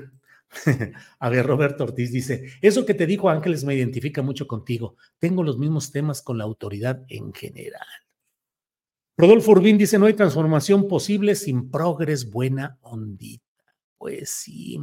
A 1.19 1.29
ver, 1.29 1.45
Roberto 1.45 1.83
Ortiz 1.83 2.11
dice, 2.11 2.45
eso 2.61 2.85
que 2.85 2.93
te 2.93 3.05
dijo 3.05 3.29
Ángeles 3.29 3.63
me 3.63 3.75
identifica 3.75 4.21
mucho 4.21 4.47
contigo. 4.47 4.95
Tengo 5.19 5.43
los 5.43 5.57
mismos 5.57 5.91
temas 5.91 6.21
con 6.21 6.37
la 6.37 6.43
autoridad 6.43 7.03
en 7.09 7.33
general. 7.33 7.87
Rodolfo 9.17 9.51
Urbín 9.51 9.77
dice, 9.77 9.97
no 9.97 10.05
hay 10.05 10.13
transformación 10.13 10.87
posible 10.87 11.35
sin 11.35 11.71
progres 11.71 12.29
buena 12.29 12.77
ondita. 12.81 13.43
Pues 13.97 14.29
sí. 14.29 14.79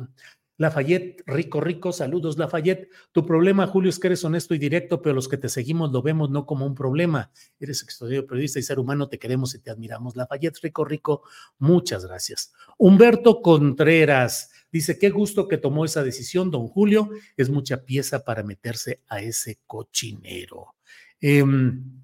Lafayette, 0.56 1.22
rico, 1.26 1.60
rico, 1.60 1.92
saludos 1.92 2.38
Lafayette. 2.38 2.88
Tu 3.10 3.26
problema, 3.26 3.66
Julio, 3.66 3.90
es 3.90 3.98
que 3.98 4.06
eres 4.06 4.24
honesto 4.24 4.54
y 4.54 4.58
directo, 4.58 5.02
pero 5.02 5.14
los 5.14 5.28
que 5.28 5.36
te 5.36 5.48
seguimos 5.48 5.90
lo 5.90 6.00
vemos 6.00 6.30
no 6.30 6.46
como 6.46 6.64
un 6.64 6.74
problema. 6.76 7.30
Eres 7.58 7.82
extraordinario 7.82 8.26
periodista 8.26 8.60
y 8.60 8.62
ser 8.62 8.78
humano, 8.78 9.08
te 9.08 9.18
queremos 9.18 9.54
y 9.54 9.60
te 9.60 9.70
admiramos. 9.70 10.14
Lafayette, 10.14 10.58
rico, 10.62 10.84
rico, 10.84 11.22
muchas 11.58 12.06
gracias. 12.06 12.52
Humberto 12.78 13.42
Contreras, 13.42 14.50
Dice, 14.74 14.98
qué 14.98 15.08
gusto 15.08 15.46
que 15.46 15.56
tomó 15.56 15.84
esa 15.84 16.02
decisión, 16.02 16.50
don 16.50 16.66
Julio. 16.66 17.08
Es 17.36 17.48
mucha 17.48 17.84
pieza 17.84 18.24
para 18.24 18.42
meterse 18.42 19.02
a 19.06 19.20
ese 19.20 19.60
cochinero. 19.68 20.74
Em, 21.20 22.02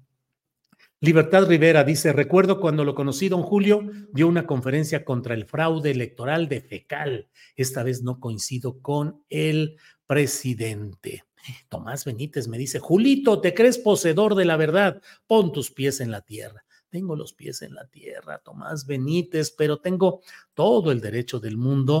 Libertad 1.01 1.47
Rivera 1.47 1.83
dice, 1.83 2.13
recuerdo 2.13 2.61
cuando 2.61 2.85
lo 2.85 2.95
conocí, 2.95 3.27
don 3.27 3.41
Julio, 3.41 3.91
dio 4.13 4.25
una 4.25 4.47
conferencia 4.47 5.03
contra 5.03 5.33
el 5.33 5.43
fraude 5.43 5.91
electoral 5.91 6.47
de 6.47 6.61
FECAL. 6.61 7.27
Esta 7.57 7.83
vez 7.83 8.03
no 8.03 8.21
coincido 8.21 8.79
con 8.79 9.21
el 9.29 9.75
presidente. 10.07 11.25
Tomás 11.67 12.05
Benítez 12.05 12.47
me 12.47 12.57
dice, 12.57 12.79
Julito, 12.79 13.41
¿te 13.41 13.53
crees 13.53 13.79
poseedor 13.79 14.33
de 14.35 14.45
la 14.45 14.55
verdad? 14.55 15.01
Pon 15.27 15.51
tus 15.51 15.71
pies 15.71 15.99
en 15.99 16.09
la 16.09 16.21
tierra. 16.21 16.63
Tengo 16.89 17.17
los 17.17 17.33
pies 17.33 17.63
en 17.63 17.73
la 17.73 17.85
tierra, 17.87 18.37
Tomás 18.37 18.85
Benítez, 18.85 19.51
pero 19.51 19.79
tengo 19.79 20.21
todo 20.53 20.93
el 20.93 21.01
derecho 21.01 21.41
del 21.41 21.57
mundo 21.57 22.00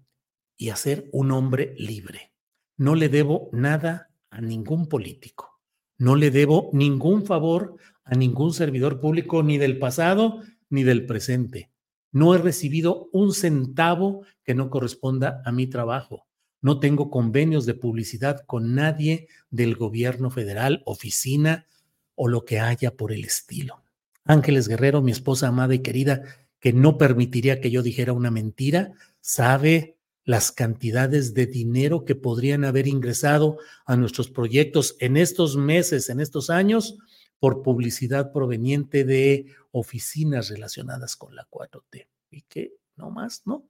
y 0.61 0.69
a 0.69 0.75
ser 0.75 1.09
un 1.11 1.31
hombre 1.31 1.73
libre. 1.75 2.33
No 2.77 2.93
le 2.93 3.09
debo 3.09 3.49
nada 3.51 4.11
a 4.29 4.41
ningún 4.41 4.87
político. 4.87 5.59
No 5.97 6.15
le 6.15 6.29
debo 6.29 6.69
ningún 6.71 7.25
favor 7.25 7.77
a 8.03 8.13
ningún 8.13 8.53
servidor 8.53 8.99
público, 8.99 9.41
ni 9.41 9.57
del 9.57 9.79
pasado 9.79 10.43
ni 10.69 10.83
del 10.83 11.07
presente. 11.07 11.71
No 12.11 12.35
he 12.35 12.37
recibido 12.37 13.09
un 13.11 13.33
centavo 13.33 14.23
que 14.43 14.53
no 14.53 14.69
corresponda 14.69 15.41
a 15.45 15.51
mi 15.51 15.65
trabajo. 15.65 16.27
no 16.61 16.79
tengo 16.79 17.09
convenios 17.09 17.65
de 17.65 17.73
publicidad 17.73 18.45
con 18.45 18.75
nadie 18.75 19.29
del 19.49 19.75
gobierno 19.75 20.29
federal, 20.29 20.83
oficina 20.85 21.65
o 22.13 22.27
lo 22.27 22.45
que 22.45 22.59
haya 22.59 22.95
por 22.95 23.11
el 23.11 23.25
estilo. 23.25 23.81
Ángeles 24.25 24.67
Guerrero, 24.67 25.01
mi 25.01 25.11
esposa 25.11 25.47
amada 25.47 25.73
y 25.73 25.79
querida, 25.79 26.21
que 26.59 26.71
no 26.71 26.99
permitiría 26.99 27.61
que 27.61 27.71
yo 27.71 27.81
dijera 27.81 28.13
una 28.13 28.29
mentira, 28.29 28.91
sabe 29.21 29.97
las 30.23 30.51
cantidades 30.51 31.33
de 31.33 31.47
dinero 31.47 32.05
que 32.05 32.15
podrían 32.15 32.63
haber 32.63 32.87
ingresado 32.87 33.57
a 33.85 33.95
nuestros 33.95 34.29
proyectos 34.29 34.95
en 34.99 35.17
estos 35.17 35.57
meses, 35.57 36.09
en 36.09 36.19
estos 36.19 36.49
años, 36.49 36.97
por 37.39 37.63
publicidad 37.63 38.31
proveniente 38.31 39.03
de 39.03 39.47
oficinas 39.71 40.49
relacionadas 40.49 41.15
con 41.15 41.35
la 41.35 41.47
4T. 41.49 42.07
Y 42.29 42.43
que 42.43 42.73
no 42.95 43.09
más, 43.09 43.41
¿no? 43.45 43.67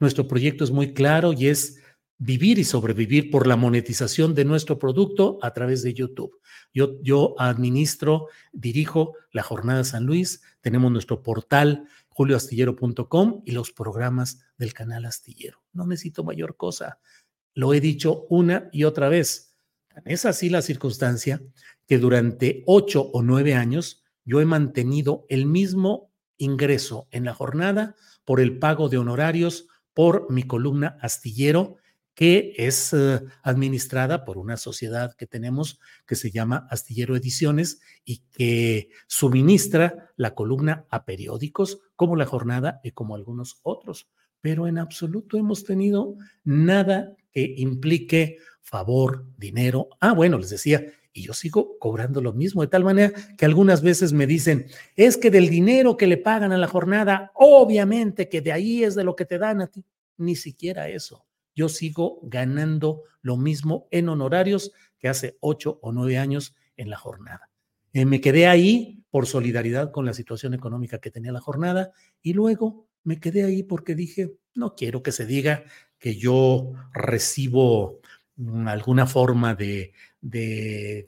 Nuestro 0.00 0.26
proyecto 0.26 0.64
es 0.64 0.70
muy 0.70 0.92
claro 0.92 1.32
y 1.32 1.46
es 1.46 1.78
vivir 2.18 2.58
y 2.58 2.64
sobrevivir 2.64 3.30
por 3.30 3.46
la 3.46 3.56
monetización 3.56 4.34
de 4.34 4.44
nuestro 4.44 4.78
producto 4.78 5.38
a 5.42 5.52
través 5.52 5.82
de 5.82 5.94
YouTube. 5.94 6.40
Yo, 6.72 7.00
yo 7.02 7.34
administro, 7.38 8.28
dirijo 8.52 9.14
la 9.32 9.42
Jornada 9.42 9.84
San 9.84 10.04
Luis, 10.04 10.42
tenemos 10.60 10.90
nuestro 10.90 11.22
portal 11.22 11.88
julioastillero.com 12.16 13.42
y 13.44 13.52
los 13.52 13.72
programas 13.72 14.40
del 14.56 14.72
canal 14.72 15.04
Astillero. 15.04 15.62
No 15.74 15.86
necesito 15.86 16.24
mayor 16.24 16.56
cosa. 16.56 16.98
Lo 17.52 17.74
he 17.74 17.80
dicho 17.82 18.24
una 18.30 18.70
y 18.72 18.84
otra 18.84 19.10
vez. 19.10 19.54
Es 20.06 20.24
así 20.24 20.48
la 20.48 20.62
circunstancia 20.62 21.42
que 21.86 21.98
durante 21.98 22.62
ocho 22.66 23.02
o 23.02 23.22
nueve 23.22 23.54
años 23.54 24.02
yo 24.24 24.40
he 24.40 24.46
mantenido 24.46 25.26
el 25.28 25.44
mismo 25.44 26.10
ingreso 26.38 27.06
en 27.10 27.26
la 27.26 27.34
jornada 27.34 27.96
por 28.24 28.40
el 28.40 28.58
pago 28.58 28.88
de 28.88 28.96
honorarios 28.96 29.68
por 29.92 30.30
mi 30.32 30.42
columna 30.42 30.96
Astillero 31.02 31.76
que 32.16 32.54
es 32.56 32.94
eh, 32.94 33.20
administrada 33.42 34.24
por 34.24 34.38
una 34.38 34.56
sociedad 34.56 35.14
que 35.16 35.26
tenemos 35.26 35.78
que 36.06 36.14
se 36.16 36.30
llama 36.30 36.66
Astillero 36.70 37.14
Ediciones 37.14 37.80
y 38.06 38.22
que 38.32 38.88
suministra 39.06 40.12
la 40.16 40.34
columna 40.34 40.86
a 40.88 41.04
periódicos 41.04 41.78
como 41.94 42.16
La 42.16 42.24
Jornada 42.24 42.80
y 42.82 42.92
como 42.92 43.14
algunos 43.14 43.60
otros. 43.62 44.08
Pero 44.40 44.66
en 44.66 44.78
absoluto 44.78 45.36
hemos 45.36 45.64
tenido 45.64 46.16
nada 46.42 47.14
que 47.30 47.54
implique 47.58 48.38
favor, 48.62 49.26
dinero. 49.36 49.90
Ah, 50.00 50.14
bueno, 50.14 50.38
les 50.38 50.48
decía, 50.48 50.86
y 51.12 51.20
yo 51.22 51.34
sigo 51.34 51.78
cobrando 51.78 52.22
lo 52.22 52.32
mismo, 52.32 52.62
de 52.62 52.68
tal 52.68 52.82
manera 52.82 53.12
que 53.36 53.44
algunas 53.44 53.82
veces 53.82 54.14
me 54.14 54.26
dicen, 54.26 54.68
es 54.96 55.18
que 55.18 55.30
del 55.30 55.50
dinero 55.50 55.98
que 55.98 56.06
le 56.06 56.16
pagan 56.16 56.52
a 56.52 56.56
la 56.56 56.66
jornada, 56.66 57.30
obviamente 57.34 58.30
que 58.30 58.40
de 58.40 58.52
ahí 58.52 58.84
es 58.84 58.94
de 58.94 59.04
lo 59.04 59.14
que 59.14 59.26
te 59.26 59.36
dan 59.36 59.60
a 59.60 59.66
ti. 59.66 59.84
Ni 60.16 60.34
siquiera 60.34 60.88
eso 60.88 61.26
yo 61.56 61.68
sigo 61.68 62.20
ganando 62.22 63.02
lo 63.22 63.36
mismo 63.36 63.88
en 63.90 64.08
honorarios 64.08 64.72
que 64.98 65.08
hace 65.08 65.36
ocho 65.40 65.80
o 65.82 65.90
nueve 65.90 66.18
años 66.18 66.54
en 66.76 66.90
la 66.90 66.98
jornada. 66.98 67.50
Eh, 67.92 68.04
me 68.04 68.20
quedé 68.20 68.46
ahí 68.46 69.02
por 69.10 69.26
solidaridad 69.26 69.90
con 69.90 70.04
la 70.04 70.12
situación 70.12 70.52
económica 70.52 70.98
que 70.98 71.10
tenía 71.10 71.32
la 71.32 71.40
jornada 71.40 71.92
y 72.22 72.34
luego 72.34 72.86
me 73.02 73.18
quedé 73.18 73.42
ahí 73.44 73.62
porque 73.62 73.94
dije, 73.94 74.36
no 74.54 74.74
quiero 74.74 75.02
que 75.02 75.12
se 75.12 75.24
diga 75.24 75.64
que 75.98 76.16
yo 76.16 76.72
recibo 76.92 78.00
mm, 78.36 78.68
alguna 78.68 79.06
forma 79.06 79.54
de, 79.54 79.94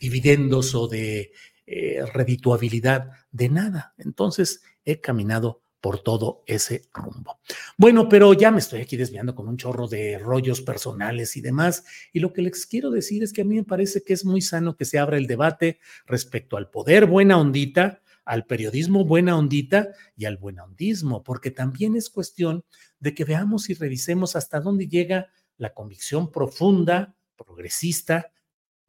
dividendos 0.01 0.75
o 0.75 0.89
de 0.89 1.33
eh, 1.67 2.03
redituabilidad 2.15 3.11
de 3.31 3.49
nada. 3.51 3.95
Entonces 3.99 4.63
he 4.85 5.01
caminado 5.01 5.61
por 5.81 6.03
todo 6.03 6.43
ese 6.47 6.83
rumbo. 6.93 7.39
Bueno, 7.77 8.09
pero 8.09 8.33
ya 8.33 8.51
me 8.51 8.59
estoy 8.59 8.81
aquí 8.81 8.97
desviando 8.97 9.35
con 9.35 9.49
un 9.49 9.57
chorro 9.57 9.87
de 9.87 10.19
rollos 10.19 10.61
personales 10.61 11.37
y 11.37 11.41
demás. 11.41 11.85
Y 12.13 12.21
lo 12.21 12.33
que 12.33 12.43
les 12.43 12.67
quiero 12.67 12.91
decir 12.91 13.23
es 13.23 13.33
que 13.33 13.43
a 13.43 13.45
mí 13.45 13.57
me 13.57 13.65
parece 13.65 14.03
que 14.03 14.13
es 14.13 14.25
muy 14.25 14.41
sano 14.41 14.77
que 14.77 14.85
se 14.85 14.99
abra 14.99 15.17
el 15.17 15.27
debate 15.27 15.79
respecto 16.07 16.57
al 16.57 16.71
poder 16.71 17.07
buena 17.07 17.39
ondita, 17.39 18.03
al 18.25 18.45
periodismo 18.45 19.05
buena 19.05 19.39
ondita 19.39 19.89
y 20.17 20.25
al 20.25 20.37
buena 20.37 20.65
ondismo, 20.65 21.23
porque 21.23 21.51
también 21.51 21.97
es 21.97 22.11
cuestión 22.11 22.65
de 22.99 23.15
que 23.15 23.25
veamos 23.25 23.71
y 23.71 23.75
revisemos 23.75 24.37
hasta 24.37 24.61
dónde 24.61 24.89
llega 24.89 25.29
la 25.57 25.73
convicción 25.73 26.31
profunda, 26.31 27.15
progresista, 27.37 28.33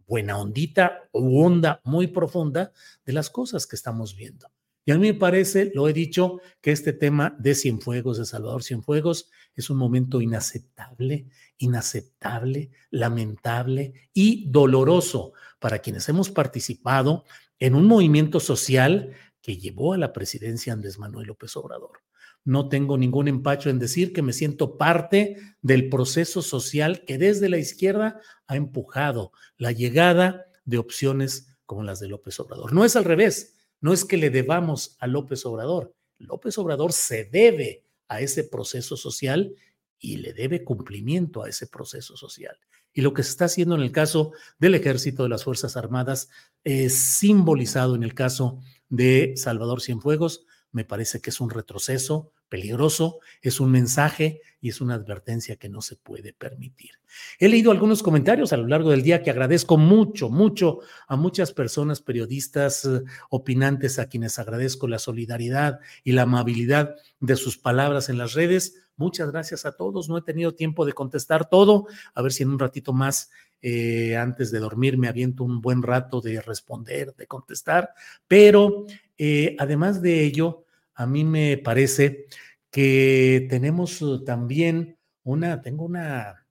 buena 0.07 0.39
ondita 0.39 1.07
o 1.11 1.45
onda 1.45 1.81
muy 1.83 2.07
profunda 2.07 2.73
de 3.05 3.13
las 3.13 3.29
cosas 3.29 3.67
que 3.67 3.75
estamos 3.75 4.15
viendo. 4.15 4.49
Y 4.89 4.91
a 4.91 4.97
mí 4.97 5.05
me 5.05 5.13
parece, 5.13 5.71
lo 5.75 5.87
he 5.87 5.93
dicho, 5.93 6.41
que 6.61 6.71
este 6.71 6.93
tema 6.93 7.35
de 7.37 7.53
Cienfuegos, 7.53 8.17
de 8.17 8.25
Salvador 8.25 8.63
Cienfuegos, 8.63 9.29
es 9.55 9.69
un 9.69 9.77
momento 9.77 10.19
inaceptable, 10.19 11.27
inaceptable, 11.59 12.71
lamentable 12.89 14.09
y 14.15 14.49
doloroso 14.49 15.33
para 15.59 15.77
quienes 15.77 16.09
hemos 16.09 16.31
participado 16.31 17.23
en 17.59 17.75
un 17.75 17.85
movimiento 17.85 18.39
social 18.39 19.13
que 19.43 19.57
llevó 19.57 19.93
a 19.93 19.99
la 19.99 20.11
presidencia 20.11 20.73
Andrés 20.73 20.97
Manuel 20.97 21.27
López 21.27 21.55
Obrador. 21.55 22.01
No 22.43 22.67
tengo 22.67 22.97
ningún 22.97 23.27
empacho 23.27 23.69
en 23.69 23.77
decir 23.77 24.11
que 24.11 24.23
me 24.23 24.33
siento 24.33 24.75
parte 24.75 25.37
del 25.61 25.89
proceso 25.89 26.41
social 26.41 27.05
que 27.05 27.19
desde 27.19 27.47
la 27.47 27.59
izquierda 27.59 28.19
ha 28.47 28.55
empujado 28.55 29.33
la 29.55 29.71
llegada 29.71 30.47
de 30.65 30.79
opciones 30.79 31.55
como 31.67 31.83
las 31.83 31.99
de 31.99 32.07
López 32.07 32.39
Obrador. 32.39 32.73
No 32.73 32.83
es 32.85 32.95
al 32.95 33.03
revés 33.03 33.53
no 33.81 33.93
es 33.93 34.05
que 34.05 34.17
le 34.17 34.29
debamos 34.29 34.95
a 34.99 35.07
López 35.07 35.45
Obrador. 35.45 35.93
López 36.17 36.57
Obrador 36.57 36.93
se 36.93 37.25
debe 37.25 37.83
a 38.07 38.21
ese 38.21 38.43
proceso 38.43 38.97
social 38.97 39.53
y 39.99 40.17
le 40.17 40.33
debe 40.33 40.63
cumplimiento 40.63 41.43
a 41.43 41.49
ese 41.49 41.67
proceso 41.67 42.17
social. 42.17 42.57
Y 42.93 43.01
lo 43.01 43.13
que 43.13 43.23
se 43.23 43.31
está 43.31 43.45
haciendo 43.45 43.75
en 43.75 43.81
el 43.81 43.91
caso 43.91 44.31
del 44.57 44.75
ejército 44.75 45.23
de 45.23 45.29
las 45.29 45.43
Fuerzas 45.43 45.77
Armadas 45.77 46.29
es 46.63 46.95
simbolizado 46.95 47.95
en 47.95 48.03
el 48.03 48.13
caso 48.13 48.59
de 48.89 49.33
Salvador 49.37 49.81
Cienfuegos, 49.81 50.45
me 50.71 50.85
parece 50.85 51.21
que 51.21 51.29
es 51.29 51.41
un 51.41 51.49
retroceso 51.49 52.31
peligroso, 52.49 53.19
es 53.41 53.59
un 53.59 53.71
mensaje 53.71 54.41
y 54.59 54.69
es 54.69 54.81
una 54.81 54.95
advertencia 54.95 55.55
que 55.55 55.69
no 55.69 55.81
se 55.81 55.95
puede 55.95 56.33
permitir. 56.33 56.91
He 57.39 57.47
leído 57.47 57.71
algunos 57.71 58.03
comentarios 58.03 58.51
a 58.51 58.57
lo 58.57 58.67
largo 58.67 58.91
del 58.91 59.03
día 59.03 59.23
que 59.23 59.29
agradezco 59.29 59.77
mucho, 59.77 60.29
mucho 60.29 60.79
a 61.07 61.15
muchas 61.15 61.53
personas, 61.53 62.01
periodistas, 62.01 62.85
eh, 62.85 63.03
opinantes, 63.29 63.99
a 63.99 64.09
quienes 64.09 64.37
agradezco 64.39 64.87
la 64.87 64.99
solidaridad 64.99 65.79
y 66.03 66.11
la 66.11 66.23
amabilidad 66.23 66.95
de 67.19 67.35
sus 67.35 67.57
palabras 67.57 68.09
en 68.09 68.17
las 68.17 68.33
redes. 68.33 68.75
Muchas 68.95 69.31
gracias 69.31 69.65
a 69.65 69.77
todos. 69.77 70.09
No 70.09 70.17
he 70.17 70.21
tenido 70.21 70.55
tiempo 70.55 70.85
de 70.85 70.93
contestar 70.93 71.49
todo. 71.49 71.87
A 72.13 72.21
ver 72.21 72.33
si 72.33 72.43
en 72.43 72.49
un 72.49 72.59
ratito 72.59 72.91
más, 72.91 73.29
eh, 73.61 74.15
antes 74.17 74.51
de 74.51 74.59
dormir, 74.59 74.97
me 74.97 75.07
aviento 75.07 75.43
un 75.43 75.61
buen 75.61 75.83
rato 75.83 76.21
de 76.21 76.41
responder, 76.41 77.13
de 77.15 77.27
contestar. 77.27 77.93
Pero 78.27 78.85
eh, 79.17 79.55
además 79.59 80.01
de 80.01 80.23
ello, 80.23 80.65
a 80.93 81.05
mí 81.05 81.23
me 81.23 81.57
parece 81.57 82.27
que 82.71 83.47
tenemos 83.49 84.01
uh, 84.01 84.23
también 84.23 84.97
una, 85.23 85.61
tengo 85.61 85.85
una 85.85 86.45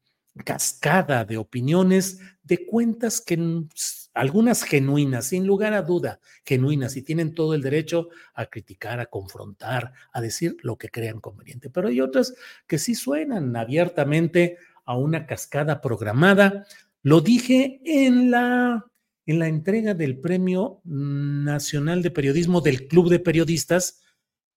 cascada 0.44 1.24
de 1.24 1.36
opiniones, 1.36 2.20
de 2.42 2.66
cuentas 2.66 3.20
que 3.20 3.66
algunas 4.14 4.62
genuinas, 4.62 5.26
sin 5.26 5.46
lugar 5.46 5.74
a 5.74 5.82
duda, 5.82 6.20
genuinas 6.44 6.96
y 6.96 7.02
tienen 7.02 7.34
todo 7.34 7.54
el 7.54 7.62
derecho 7.62 8.08
a 8.34 8.46
criticar, 8.46 9.00
a 9.00 9.06
confrontar, 9.06 9.92
a 10.12 10.20
decir 10.20 10.56
lo 10.62 10.76
que 10.76 10.88
crean 10.88 11.20
conveniente. 11.20 11.70
Pero 11.70 11.88
hay 11.88 12.00
otras 12.00 12.34
que 12.66 12.78
sí 12.78 12.94
suenan 12.94 13.54
abiertamente 13.56 14.58
a 14.84 14.96
una 14.96 15.26
cascada 15.26 15.80
programada. 15.80 16.66
Lo 17.08 17.22
dije 17.22 17.80
en 17.86 18.30
la 18.30 18.84
en 19.24 19.38
la 19.38 19.48
entrega 19.48 19.94
del 19.94 20.20
Premio 20.20 20.82
Nacional 20.84 22.02
de 22.02 22.10
Periodismo 22.10 22.60
del 22.60 22.86
Club 22.86 23.08
de 23.08 23.18
Periodistas 23.18 24.02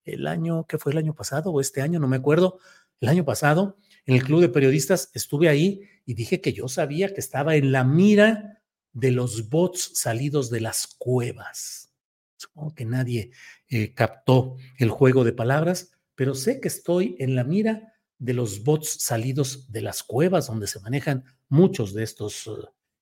el 0.04 0.26
año, 0.26 0.66
que 0.66 0.76
fue 0.76 0.92
el 0.92 0.98
año 0.98 1.14
pasado 1.14 1.50
o 1.50 1.62
este 1.62 1.80
año, 1.80 1.98
no 1.98 2.08
me 2.08 2.18
acuerdo, 2.18 2.58
el 3.00 3.08
año 3.08 3.24
pasado, 3.24 3.78
en 4.04 4.16
el 4.16 4.24
Club 4.24 4.42
de 4.42 4.50
Periodistas 4.50 5.10
estuve 5.14 5.48
ahí 5.48 5.80
y 6.04 6.12
dije 6.12 6.42
que 6.42 6.52
yo 6.52 6.68
sabía 6.68 7.14
que 7.14 7.20
estaba 7.20 7.56
en 7.56 7.72
la 7.72 7.84
mira 7.84 8.60
de 8.92 9.12
los 9.12 9.48
bots 9.48 9.92
salidos 9.94 10.50
de 10.50 10.60
las 10.60 10.86
cuevas. 10.86 11.94
Supongo 12.36 12.74
que 12.74 12.84
nadie 12.84 13.30
eh, 13.70 13.94
captó 13.94 14.58
el 14.76 14.90
juego 14.90 15.24
de 15.24 15.32
palabras, 15.32 15.92
pero 16.14 16.34
sé 16.34 16.60
que 16.60 16.68
estoy 16.68 17.16
en 17.18 17.34
la 17.34 17.44
mira 17.44 17.94
de 18.18 18.34
los 18.34 18.62
bots 18.62 18.98
salidos 19.00 19.72
de 19.72 19.80
las 19.80 20.02
cuevas 20.02 20.48
donde 20.48 20.66
se 20.66 20.80
manejan 20.80 21.24
muchos 21.52 21.92
de 21.92 22.02
estos 22.02 22.50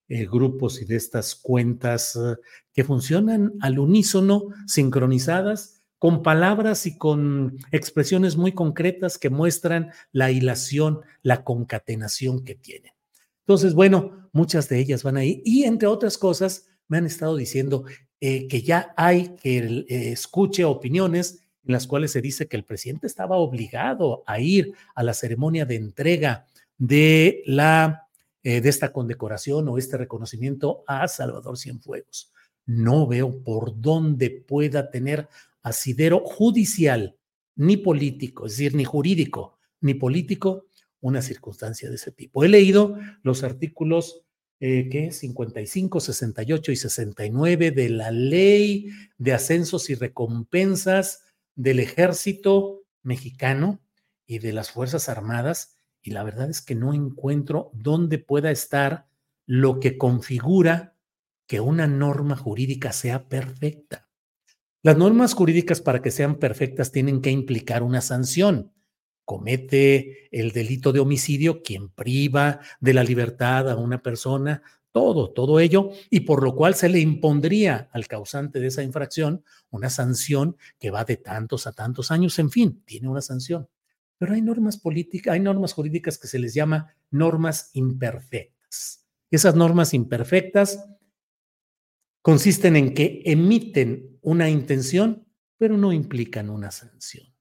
eh, 0.09 0.27
grupos 0.27 0.83
y 0.83 0.85
de 0.85 0.97
estas 0.97 1.37
cuentas 1.37 2.17
eh, 2.17 2.37
que 2.73 2.83
funcionan 2.83 3.53
al 3.61 3.79
unísono, 3.79 4.49
sincronizadas 4.67 5.85
con 5.99 6.25
palabras 6.25 6.85
y 6.85 6.99
con 6.99 7.59
expresiones 7.71 8.37
muy 8.37 8.51
concretas 8.53 9.19
que 9.19 9.31
muestran 9.31 9.93
la 10.11 10.33
hilación, 10.33 11.01
la 11.23 11.45
concatenación 11.45 12.45
que 12.45 12.57
tienen. 12.57 12.93
Entonces, 13.47 13.73
bueno, 13.73 14.29
muchas 14.33 14.69
de 14.69 14.81
ellas 14.81 15.05
van 15.05 15.17
ahí 15.17 15.43
y 15.45 15.63
entre 15.63 15.87
otras 15.87 16.19
cosas 16.19 16.67
me 16.89 16.99
han 16.99 17.07
estado 17.07 17.37
diciendo 17.37 17.85
eh, 18.21 18.49
que 18.49 18.63
ya 18.63 18.93
hay 18.97 19.37
que 19.37 19.87
escuche 19.89 20.65
opiniones 20.65 21.45
en 21.65 21.73
las 21.73 21.87
cuales 21.87 22.11
se 22.11 22.21
dice 22.21 22.49
que 22.49 22.57
el 22.57 22.65
presidente 22.65 23.07
estaba 23.07 23.37
obligado 23.37 24.25
a 24.27 24.41
ir 24.41 24.73
a 24.97 25.05
la 25.05 25.15
ceremonia 25.15 25.67
de 25.67 25.77
entrega 25.77 26.47
de 26.79 27.45
la 27.47 28.10
eh, 28.43 28.61
de 28.61 28.69
esta 28.69 28.93
condecoración 28.93 29.69
o 29.69 29.79
este 29.79 29.97
reconocimiento 29.97 30.85
a 30.87 31.07
Salvador 31.09 31.59
Cienfuegos. 31.59 32.33
No 32.67 33.07
veo 33.07 33.43
por 33.43 33.81
dónde 33.81 34.31
pueda 34.31 34.91
tener 34.91 35.29
asidero 35.63 36.21
judicial, 36.21 37.17
ni 37.57 37.77
político, 37.77 38.47
es 38.47 38.53
decir, 38.53 38.75
ni 38.75 38.85
jurídico, 38.85 39.59
ni 39.81 39.95
político, 39.95 40.67
una 41.01 41.23
circunstancia 41.23 41.89
de 41.89 41.97
ese 41.97 42.13
tipo. 42.13 42.45
He 42.45 42.49
leído 42.49 42.97
los 43.23 43.43
artículos 43.43 44.23
¿qué? 44.59 45.09
55, 45.11 46.01
68 46.01 46.73
y 46.73 46.77
69 46.77 47.71
de 47.71 47.89
la 47.89 48.11
ley 48.11 48.91
de 49.17 49.33
ascensos 49.33 49.89
y 49.89 49.95
recompensas 49.95 51.25
del 51.55 51.81
ejército 51.81 52.85
mexicano 53.03 53.81
y 54.27 54.39
de 54.39 54.53
las 54.53 54.71
Fuerzas 54.71 55.09
Armadas, 55.09 55.80
y 56.03 56.11
la 56.11 56.23
verdad 56.23 56.51
es 56.51 56.63
que 56.63 56.75
no 56.75 56.95
encuentro 56.95 57.71
dónde 57.75 58.19
pueda 58.19 58.51
estar 58.51 59.07
lo 59.47 59.81
que 59.81 59.99
configura 59.99 60.97
que 61.47 61.61
una 61.61 61.87
norma 61.87 62.37
jurídica 62.37 62.93
sea 62.93 63.29
perfecta. 63.29 64.09
Las 64.83 64.97
normas 64.97 65.35
jurídicas 65.35 65.81
para 65.81 66.01
que 66.01 66.11
sean 66.11 66.37
perfectas 66.37 66.93
tienen 66.93 67.21
que 67.21 67.31
implicar 67.31 67.83
una 67.83 68.01
sanción 68.01 68.73
comete 69.31 70.29
el 70.37 70.51
delito 70.51 70.93
de 70.93 70.99
homicidio, 70.99 71.63
quien 71.63 71.89
priva 71.89 72.59
de 72.81 72.95
la 72.95 73.05
libertad 73.05 73.71
a 73.71 73.77
una 73.77 74.03
persona, 74.03 74.61
todo, 74.91 75.31
todo 75.31 75.61
ello, 75.61 75.91
y 76.11 76.21
por 76.23 76.43
lo 76.43 76.57
cual 76.57 76.75
se 76.75 76.89
le 76.89 76.99
impondría 76.99 77.89
al 77.93 78.09
causante 78.09 78.59
de 78.59 78.67
esa 78.67 78.83
infracción 78.83 79.45
una 79.71 79.89
sanción 79.89 80.57
que 80.81 80.91
va 80.91 81.05
de 81.05 81.17
tantos 81.17 81.69
a 81.69 81.73
tantos 81.73 82.11
años, 82.11 82.41
en 82.41 82.51
fin, 82.51 82.83
tiene 82.85 83.09
una 83.09 83.23
sanción. 83.23 83.69
Pero 84.21 84.35
hay 84.35 84.43
normas 84.43 84.77
políticas, 84.77 85.33
hay 85.33 85.41
normas 85.41 85.73
jurídicas 85.73 86.19
que 86.19 86.29
se 86.29 86.39
les 86.39 86.53
llama 86.53 86.95
normas 87.11 87.71
imperfectas. 87.73 89.09
Esas 89.31 89.55
normas 89.55 89.95
imperfectas 89.95 90.85
consisten 92.21 92.77
en 92.77 92.93
que 92.93 93.23
emiten 93.25 94.19
una 94.21 94.51
intención, 94.51 95.27
pero 95.57 95.79
no 95.79 95.91
implican 95.95 96.51
una 96.51 96.71
sanción. 96.71 97.35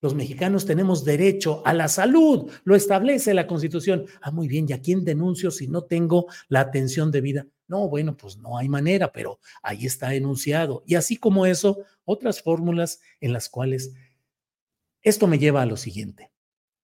Los 0.00 0.14
mexicanos 0.14 0.66
tenemos 0.66 1.04
derecho 1.04 1.66
a 1.66 1.74
la 1.74 1.88
salud, 1.88 2.48
lo 2.62 2.76
establece 2.76 3.34
la 3.34 3.48
Constitución. 3.48 4.06
Ah, 4.22 4.30
muy 4.30 4.46
bien, 4.46 4.66
¿y 4.68 4.72
a 4.72 4.80
quién 4.80 5.04
denuncio 5.04 5.50
si 5.50 5.66
no 5.66 5.82
tengo 5.82 6.26
la 6.48 6.60
atención 6.60 7.10
debida? 7.10 7.48
No, 7.66 7.88
bueno, 7.88 8.16
pues 8.16 8.36
no 8.36 8.56
hay 8.56 8.68
manera, 8.68 9.10
pero 9.10 9.40
ahí 9.64 9.86
está 9.86 10.14
enunciado. 10.14 10.84
Y 10.86 10.94
así 10.94 11.16
como 11.16 11.44
eso, 11.44 11.78
otras 12.04 12.40
fórmulas 12.40 13.00
en 13.20 13.32
las 13.32 13.48
cuales 13.48 13.94
esto 15.04 15.28
me 15.28 15.38
lleva 15.38 15.62
a 15.62 15.66
lo 15.66 15.76
siguiente. 15.76 16.32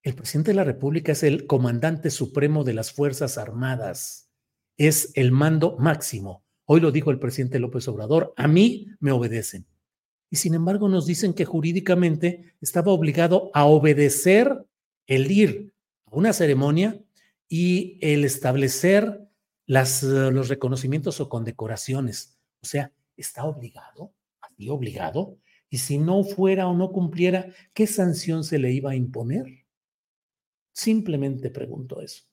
El 0.02 0.14
presidente 0.14 0.52
de 0.52 0.56
la 0.56 0.64
República 0.64 1.12
es 1.12 1.22
el 1.24 1.46
comandante 1.46 2.10
supremo 2.10 2.62
de 2.62 2.74
las 2.74 2.92
Fuerzas 2.92 3.36
Armadas, 3.36 4.30
es 4.76 5.10
el 5.14 5.32
mando 5.32 5.76
máximo. 5.78 6.44
Hoy 6.66 6.80
lo 6.80 6.92
dijo 6.92 7.10
el 7.10 7.18
presidente 7.18 7.58
López 7.58 7.88
Obrador, 7.88 8.32
a 8.36 8.46
mí 8.46 8.86
me 9.00 9.10
obedecen 9.10 9.66
y 10.30 10.36
sin 10.36 10.54
embargo 10.54 10.88
nos 10.88 11.06
dicen 11.06 11.34
que 11.34 11.44
jurídicamente 11.44 12.54
estaba 12.60 12.92
obligado 12.92 13.50
a 13.52 13.64
obedecer 13.64 14.64
el 15.06 15.30
ir 15.30 15.74
a 16.06 16.14
una 16.14 16.32
ceremonia 16.32 17.02
y 17.48 17.98
el 18.00 18.24
establecer 18.24 19.28
las, 19.66 20.04
eh, 20.04 20.30
los 20.30 20.48
reconocimientos 20.48 21.20
o 21.20 21.28
condecoraciones. 21.28 22.38
O 22.62 22.66
sea, 22.66 22.92
está 23.16 23.44
obligado, 23.44 24.14
así 24.40 24.68
obligado, 24.68 25.36
y 25.70 25.78
si 25.78 25.98
no 25.98 26.24
fuera 26.24 26.66
o 26.66 26.76
no 26.76 26.90
cumpliera, 26.90 27.46
¿qué 27.72 27.86
sanción 27.86 28.42
se 28.42 28.58
le 28.58 28.72
iba 28.72 28.90
a 28.90 28.96
imponer? 28.96 29.64
Simplemente 30.72 31.48
pregunto 31.50 32.00
eso. 32.00 32.24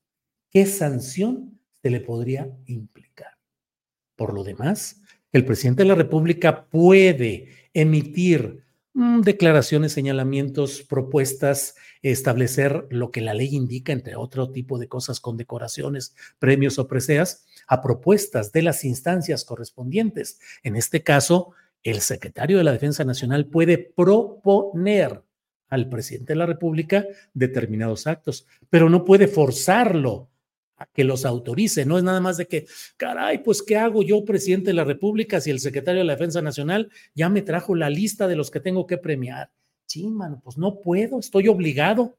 ¿Qué 0.49 0.65
sanción 0.65 1.59
se 1.81 1.91
le 1.91 2.01
podría 2.01 2.49
implicar? 2.65 3.37
Por 4.15 4.33
lo 4.33 4.43
demás, 4.43 5.01
el 5.31 5.45
presidente 5.45 5.83
de 5.83 5.89
la 5.89 5.95
República 5.95 6.65
puede 6.65 7.49
emitir 7.73 8.63
mm, 8.93 9.21
declaraciones, 9.21 9.91
señalamientos, 9.91 10.81
propuestas, 10.81 11.75
establecer 12.01 12.87
lo 12.89 13.11
que 13.11 13.21
la 13.21 13.35
ley 13.35 13.55
indica, 13.55 13.93
entre 13.93 14.15
otro 14.15 14.51
tipo 14.51 14.79
de 14.79 14.87
cosas, 14.87 15.19
condecoraciones, 15.19 16.15
premios 16.39 16.79
o 16.79 16.87
preseas, 16.87 17.45
a 17.67 17.83
propuestas 17.83 18.51
de 18.51 18.63
las 18.63 18.83
instancias 18.83 19.45
correspondientes. 19.45 20.39
En 20.63 20.75
este 20.75 21.03
caso, 21.03 21.51
el 21.83 22.01
secretario 22.01 22.57
de 22.57 22.63
la 22.63 22.71
Defensa 22.71 23.03
Nacional 23.03 23.45
puede 23.47 23.77
proponer 23.77 25.23
al 25.69 25.89
presidente 25.89 26.33
de 26.33 26.39
la 26.39 26.45
República 26.45 27.05
determinados 27.33 28.07
actos, 28.07 28.47
pero 28.69 28.89
no 28.89 29.05
puede 29.05 29.27
forzarlo 29.27 30.29
a 30.77 30.85
que 30.85 31.03
los 31.03 31.25
autorice. 31.25 31.85
No 31.85 31.97
es 31.97 32.03
nada 32.03 32.21
más 32.21 32.37
de 32.37 32.47
que, 32.47 32.67
caray, 32.95 33.39
pues, 33.39 33.61
¿qué 33.61 33.77
hago 33.77 34.03
yo, 34.03 34.23
presidente 34.23 34.67
de 34.67 34.75
la 34.75 34.83
República, 34.83 35.41
si 35.41 35.49
el 35.49 35.59
secretario 35.59 35.99
de 36.01 36.05
la 36.05 36.13
Defensa 36.13 36.41
Nacional 36.41 36.89
ya 37.15 37.29
me 37.29 37.41
trajo 37.41 37.75
la 37.75 37.89
lista 37.89 38.27
de 38.27 38.35
los 38.35 38.51
que 38.51 38.59
tengo 38.59 38.85
que 38.87 38.97
premiar? 38.97 39.51
Sí, 39.85 40.07
mano, 40.07 40.39
pues 40.43 40.57
no 40.57 40.79
puedo, 40.79 41.19
estoy 41.19 41.47
obligado. 41.47 42.17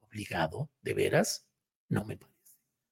¿Obligado? 0.00 0.70
¿De 0.82 0.94
veras? 0.94 1.46
No 1.88 2.04
me 2.04 2.16
parece. 2.16 2.38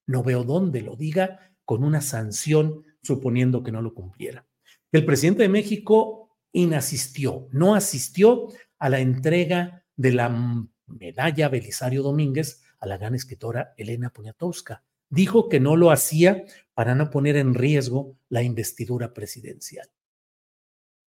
No 0.06 0.22
veo 0.22 0.44
dónde 0.44 0.82
lo 0.82 0.96
diga 0.96 1.52
con 1.64 1.82
una 1.82 2.00
sanción 2.00 2.84
suponiendo 3.02 3.62
que 3.62 3.72
no 3.72 3.82
lo 3.82 3.94
cumpliera. 3.94 4.46
El 4.92 5.04
presidente 5.04 5.42
de 5.42 5.48
México 5.48 6.38
inasistió, 6.52 7.48
no 7.52 7.74
asistió 7.74 8.48
a 8.78 8.88
la 8.88 9.00
entrega 9.00 9.84
de 9.96 10.12
la 10.12 10.66
medalla 10.86 11.48
Belisario 11.48 12.02
Domínguez 12.02 12.62
a 12.78 12.86
la 12.86 12.96
gran 12.96 13.14
escritora 13.14 13.74
Elena 13.76 14.10
Poniatowska 14.10 14.84
dijo 15.08 15.48
que 15.48 15.60
no 15.60 15.76
lo 15.76 15.90
hacía 15.90 16.44
para 16.74 16.94
no 16.94 17.10
poner 17.10 17.36
en 17.36 17.54
riesgo 17.54 18.18
la 18.28 18.42
investidura 18.42 19.14
presidencial. 19.14 19.88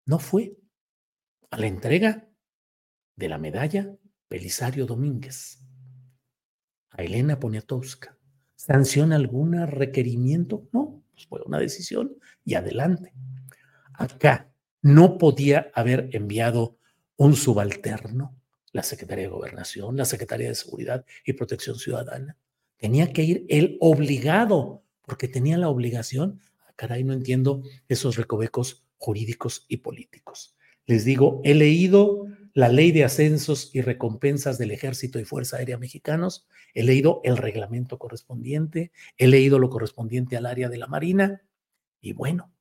No 0.07 0.19
fue 0.19 0.57
a 1.51 1.59
la 1.59 1.67
entrega 1.67 2.29
de 3.17 3.29
la 3.29 3.39
medalla 3.39 3.95
Belisario 4.29 4.87
Domínguez 4.87 5.61
a 6.91 7.03
Elena 7.03 7.39
Poniatowska. 7.39 8.19
¿Sanción 8.57 9.13
alguna? 9.13 9.67
¿Requerimiento? 9.67 10.69
No, 10.73 11.05
pues 11.13 11.27
fue 11.27 11.43
una 11.45 11.59
decisión 11.59 12.17
y 12.45 12.55
adelante. 12.55 13.13
Acá 13.95 14.53
no 14.81 15.19
podía 15.19 15.71
haber 15.75 16.09
enviado 16.13 16.79
un 17.17 17.37
subalterno, 17.37 18.37
la 18.73 18.83
Secretaría 18.83 19.25
de 19.25 19.31
Gobernación, 19.31 19.97
la 19.97 20.05
Secretaría 20.05 20.49
de 20.49 20.55
Seguridad 20.55 21.05
y 21.25 21.35
Protección 21.35 21.77
Ciudadana, 21.79 22.37
Tenía 22.83 23.13
que 23.13 23.23
ir 23.23 23.47
él 23.49 23.77
obligado, 23.79 24.83
porque 25.03 25.29
tenía 25.29 25.57
la 25.57 25.69
obligación. 25.69 26.41
Ah, 26.67 26.73
caray, 26.75 27.05
no 27.05 27.13
entiendo 27.13 27.63
esos 27.89 28.17
recovecos 28.17 28.85
jurídicos 28.97 29.67
y 29.69 29.77
políticos. 29.77 30.57
Les 30.87 31.05
digo, 31.05 31.41
he 31.45 31.55
leído 31.55 32.27
la 32.55 32.69
ley 32.69 32.91
de 32.91 33.05
ascensos 33.05 33.71
y 33.73 33.83
recompensas 33.83 34.59
del 34.59 34.73
Ejército 34.73 35.21
y 35.21 35.25
Fuerza 35.25 35.59
Aérea 35.59 35.79
Mexicanos, 35.79 36.49
he 36.75 36.83
leído 36.83 37.21
el 37.23 37.37
reglamento 37.37 38.01
correspondiente, 38.01 38.91
he 39.17 39.29
leído 39.29 39.61
lo 39.61 39.71
correspondiente 39.71 40.37
al 40.37 40.47
área 40.47 40.69
de 40.69 40.79
la 40.79 40.89
Marina, 40.89 41.41
y 42.01 42.15
bueno, 42.15 42.53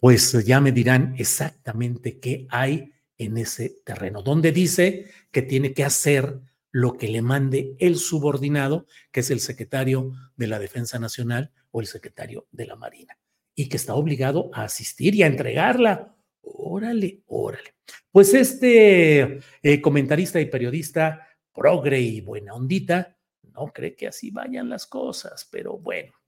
pues 0.00 0.32
ya 0.44 0.60
me 0.60 0.72
dirán 0.72 1.14
exactamente 1.18 2.18
qué 2.18 2.46
hay 2.50 2.92
en 3.18 3.36
ese 3.36 3.80
terreno, 3.84 4.22
donde 4.22 4.50
dice 4.50 5.10
que 5.30 5.42
tiene 5.42 5.74
que 5.74 5.84
hacer 5.84 6.40
lo 6.72 6.96
que 6.96 7.08
le 7.08 7.20
mande 7.20 7.76
el 7.78 7.96
subordinado, 7.96 8.86
que 9.12 9.20
es 9.20 9.30
el 9.30 9.40
secretario 9.40 10.12
de 10.36 10.46
la 10.46 10.58
Defensa 10.58 10.98
Nacional 10.98 11.52
o 11.70 11.80
el 11.82 11.86
secretario 11.86 12.46
de 12.50 12.66
la 12.66 12.76
Marina, 12.76 13.18
y 13.54 13.68
que 13.68 13.76
está 13.76 13.94
obligado 13.94 14.50
a 14.54 14.64
asistir 14.64 15.14
y 15.14 15.22
a 15.22 15.26
entregarla. 15.26 16.16
Órale, 16.40 17.22
órale. 17.26 17.74
Pues 18.10 18.32
este 18.32 19.40
eh, 19.62 19.80
comentarista 19.82 20.40
y 20.40 20.46
periodista 20.46 21.26
progre 21.52 22.00
y 22.00 22.22
buena 22.22 22.54
ondita, 22.54 23.18
no 23.52 23.66
cree 23.66 23.94
que 23.94 24.08
así 24.08 24.30
vayan 24.30 24.70
las 24.70 24.86
cosas, 24.86 25.46
pero 25.50 25.76
bueno. 25.76 26.19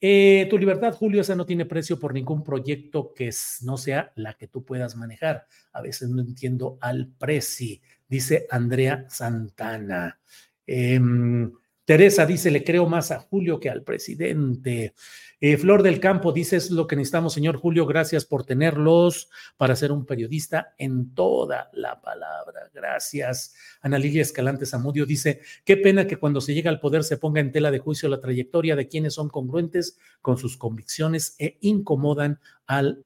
Eh, 0.00 0.46
tu 0.48 0.56
libertad, 0.56 0.94
Julio, 0.94 1.20
esa 1.20 1.34
no 1.34 1.44
tiene 1.44 1.66
precio 1.66 1.98
por 2.00 2.14
ningún 2.14 2.42
proyecto 2.42 3.12
que 3.14 3.30
no 3.62 3.76
sea 3.76 4.12
la 4.16 4.34
que 4.34 4.48
tú 4.48 4.64
puedas 4.64 4.96
manejar. 4.96 5.46
A 5.72 5.82
veces 5.82 6.08
no 6.08 6.22
entiendo 6.22 6.78
al 6.80 7.08
preci 7.18 7.82
dice 8.10 8.46
Andrea 8.50 9.06
Santana. 9.08 10.18
Em, 10.66 11.52
Teresa 11.90 12.24
dice, 12.24 12.52
le 12.52 12.62
creo 12.62 12.86
más 12.86 13.10
a 13.10 13.18
Julio 13.18 13.58
que 13.58 13.68
al 13.68 13.82
presidente. 13.82 14.94
Eh, 15.40 15.56
Flor 15.56 15.82
del 15.82 15.98
Campo 15.98 16.30
dice, 16.30 16.54
es 16.54 16.70
lo 16.70 16.86
que 16.86 16.94
necesitamos, 16.94 17.32
señor 17.32 17.56
Julio, 17.56 17.84
gracias 17.84 18.24
por 18.24 18.46
tenerlos 18.46 19.28
para 19.56 19.74
ser 19.74 19.90
un 19.90 20.06
periodista 20.06 20.72
en 20.78 21.12
toda 21.16 21.68
la 21.72 22.00
palabra. 22.00 22.70
Gracias. 22.72 23.56
Ana 23.80 23.98
Lilia 23.98 24.22
Escalante 24.22 24.66
Zamudio 24.66 25.04
dice, 25.04 25.40
qué 25.64 25.76
pena 25.76 26.06
que 26.06 26.16
cuando 26.16 26.40
se 26.40 26.54
llega 26.54 26.70
al 26.70 26.78
poder 26.78 27.02
se 27.02 27.16
ponga 27.16 27.40
en 27.40 27.50
tela 27.50 27.72
de 27.72 27.80
juicio 27.80 28.08
la 28.08 28.20
trayectoria 28.20 28.76
de 28.76 28.86
quienes 28.86 29.14
son 29.14 29.28
congruentes 29.28 29.98
con 30.22 30.38
sus 30.38 30.56
convicciones 30.56 31.34
e 31.40 31.58
incomodan 31.60 32.38
al... 32.68 33.04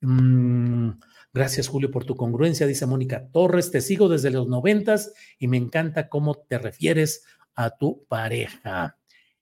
Mm, 0.00 0.90
Gracias, 1.32 1.68
Julio, 1.68 1.90
por 1.90 2.04
tu 2.04 2.16
congruencia, 2.16 2.66
dice 2.66 2.86
Mónica 2.86 3.28
Torres. 3.30 3.70
Te 3.70 3.80
sigo 3.80 4.08
desde 4.08 4.30
los 4.30 4.48
noventas 4.48 5.12
y 5.38 5.46
me 5.46 5.56
encanta 5.56 6.08
cómo 6.08 6.34
te 6.34 6.58
refieres 6.58 7.24
a 7.54 7.76
tu 7.76 8.04
pareja. 8.06 8.96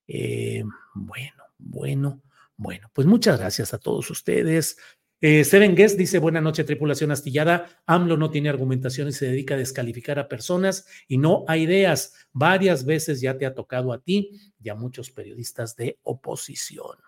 Eh, 0.09 0.65
bueno, 0.95 1.45
bueno, 1.59 2.23
bueno, 2.57 2.91
pues 2.93 3.07
muchas 3.07 3.39
gracias 3.39 3.73
a 3.73 3.79
todos 3.79 4.11
ustedes. 4.11 4.79
Eh, 5.21 5.45
Guest 5.75 5.97
dice, 5.97 6.19
buena 6.19 6.41
noche, 6.41 6.65
tripulación 6.65 7.11
astillada. 7.11 7.83
AMLO 7.87 8.17
no 8.17 8.31
tiene 8.31 8.49
argumentación 8.49 9.09
y 9.09 9.13
se 9.13 9.27
dedica 9.27 9.55
a 9.55 9.59
descalificar 9.59 10.19
a 10.19 10.29
personas 10.29 10.87
y 11.09 11.19
no 11.19 11.45
a 11.49 11.57
ideas. 11.57 12.15
Varias 12.33 12.85
veces 12.85 13.21
ya 13.21 13.39
te 13.39 13.47
ha 13.47 13.55
tocado 13.55 13.93
a 13.93 14.01
ti 14.03 14.53
y 14.63 14.69
a 14.69 14.75
muchos 14.75 15.11
periodistas 15.11 15.75
de 15.77 15.99
oposición. 16.03 16.99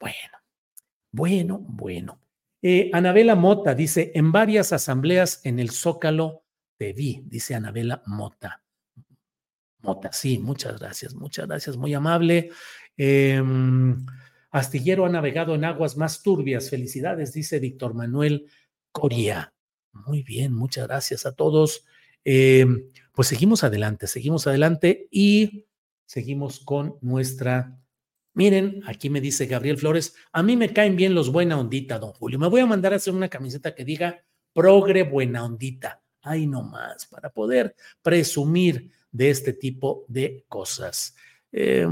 Bueno, 0.00 0.38
bueno, 1.12 1.58
bueno. 1.58 2.23
Eh, 2.66 2.88
Anabela 2.94 3.34
Mota 3.34 3.74
dice, 3.74 4.10
en 4.14 4.32
varias 4.32 4.72
asambleas 4.72 5.44
en 5.44 5.58
el 5.58 5.70
Zócalo 5.70 6.44
te 6.78 6.94
vi, 6.94 7.22
dice 7.26 7.54
Anabela 7.54 8.02
Mota. 8.06 8.64
Mota, 9.82 10.10
sí, 10.14 10.38
muchas 10.38 10.80
gracias, 10.80 11.14
muchas 11.14 11.46
gracias, 11.46 11.76
muy 11.76 11.92
amable. 11.92 12.48
Em, 12.96 14.06
Astillero 14.50 15.04
ha 15.04 15.10
navegado 15.10 15.54
en 15.54 15.66
aguas 15.66 15.98
más 15.98 16.22
turbias. 16.22 16.70
Felicidades, 16.70 17.34
dice 17.34 17.58
Víctor 17.58 17.92
Manuel 17.92 18.46
Coria. 18.92 19.52
Muy 19.92 20.22
bien, 20.22 20.54
muchas 20.54 20.86
gracias 20.86 21.26
a 21.26 21.34
todos. 21.34 21.84
Eh, 22.24 22.64
pues 23.12 23.28
seguimos 23.28 23.62
adelante, 23.62 24.06
seguimos 24.06 24.46
adelante 24.46 25.06
y 25.10 25.66
seguimos 26.06 26.60
con 26.60 26.96
nuestra. 27.02 27.78
Miren, 28.34 28.82
aquí 28.86 29.10
me 29.10 29.20
dice 29.20 29.46
Gabriel 29.46 29.78
Flores, 29.78 30.14
a 30.32 30.42
mí 30.42 30.56
me 30.56 30.72
caen 30.72 30.96
bien 30.96 31.14
los 31.14 31.30
buena 31.30 31.58
ondita, 31.58 31.98
don 32.00 32.12
Julio. 32.12 32.38
Me 32.38 32.48
voy 32.48 32.60
a 32.60 32.66
mandar 32.66 32.92
a 32.92 32.96
hacer 32.96 33.14
una 33.14 33.28
camiseta 33.28 33.74
que 33.74 33.84
diga 33.84 34.24
progre 34.52 35.04
buena 35.04 35.44
ondita. 35.44 36.02
Ay, 36.20 36.46
no 36.46 36.62
más, 36.62 37.06
para 37.06 37.30
poder 37.30 37.76
presumir 38.02 38.90
de 39.12 39.30
este 39.30 39.52
tipo 39.52 40.04
de 40.08 40.44
cosas. 40.48 41.14
Eh, 41.52 41.86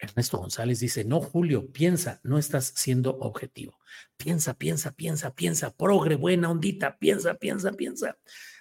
Ernesto 0.00 0.38
González 0.38 0.80
dice, 0.80 1.04
no, 1.04 1.20
Julio, 1.20 1.70
piensa, 1.70 2.20
no 2.24 2.38
estás 2.38 2.72
siendo 2.76 3.16
objetivo. 3.18 3.78
Piensa, 4.16 4.54
piensa, 4.54 4.92
piensa, 4.92 5.34
piensa, 5.34 5.76
progre, 5.76 6.16
buena 6.16 6.50
ondita, 6.50 6.98
piensa, 6.98 7.34
piensa, 7.34 7.72
piensa. 7.72 8.18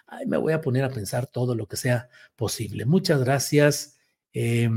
Ay, 0.10 0.26
me 0.26 0.38
voy 0.38 0.54
a 0.54 0.62
poner 0.62 0.84
a 0.84 0.90
pensar 0.90 1.28
todo 1.28 1.56
lo 1.56 1.68
que 1.68 1.78
sea 1.78 2.10
posible. 2.36 2.86
Muchas 2.86 3.24
gracias. 3.24 3.98
Eh, 4.34 4.70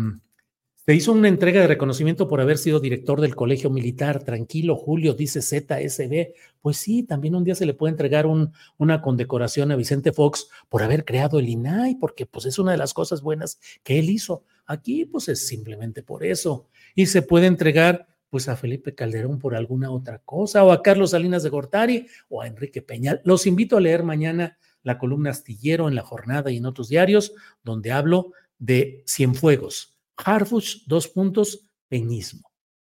te 0.85 0.97
hizo 0.97 1.12
una 1.12 1.29
entrega 1.29 1.61
de 1.61 1.68
reconocimiento 1.68 2.27
por 2.27 2.40
haber 2.40 2.59
sido 2.59 2.81
director 2.81 3.21
del 3.21 3.37
Colegio 3.37 3.71
Militar. 3.71 4.25
Tranquilo, 4.25 4.75
Julio, 4.75 5.14
dice 5.14 5.40
ZSB. 5.40 6.35
Pues 6.61 6.77
sí, 6.77 7.05
también 7.05 7.37
un 7.37 7.45
día 7.45 7.55
se 7.55 7.66
le 7.66 7.75
puede 7.75 7.92
entregar 7.92 8.27
un, 8.27 8.53
una 8.79 9.01
condecoración 9.01 9.71
a 9.71 9.77
Vicente 9.77 10.11
Fox 10.11 10.49
por 10.68 10.83
haber 10.83 11.05
creado 11.05 11.38
el 11.38 11.49
INAI, 11.49 11.95
porque 12.01 12.27
pues 12.27 12.47
es 12.47 12.59
una 12.59 12.73
de 12.73 12.79
las 12.79 12.95
cosas 12.95 13.23
buenas 13.23 13.61
que 13.85 14.01
él 14.01 14.11
hizo. 14.11 14.45
Aquí 14.66 15.05
pues 15.05 15.29
es 15.29 15.47
simplemente 15.47 16.03
por 16.03 16.25
eso. 16.25 16.66
Y 16.97 17.07
se 17.07 17.23
puede 17.23 17.47
entregar 17.47 18.09
pues 18.29 18.49
a 18.49 18.57
Felipe 18.57 18.92
Calderón 18.92 19.38
por 19.38 19.55
alguna 19.55 19.92
otra 19.92 20.18
cosa, 20.18 20.64
o 20.64 20.73
a 20.73 20.83
Carlos 20.83 21.11
Salinas 21.11 21.45
de 21.45 21.51
Gortari, 21.51 22.09
o 22.29 22.42
a 22.42 22.49
Enrique 22.49 22.83
Peñal. 22.83 23.21
Los 23.25 23.47
invito 23.47 23.77
a 23.77 23.81
leer 23.81 24.03
mañana 24.03 24.59
la 24.83 24.99
columna 24.99 25.31
Astillero 25.31 25.88
en 25.88 25.95
la 25.95 26.03
jornada 26.03 26.51
y 26.51 26.59
en 26.59 26.66
otros 26.66 26.88
diarios, 26.88 27.33
donde 27.62 27.92
hablo 27.92 28.33
de 28.59 29.03
Cienfuegos 29.07 29.92
Harfuch, 30.16 30.85
dos 30.87 31.09
puntos, 31.09 31.66
peñismo. 31.88 32.53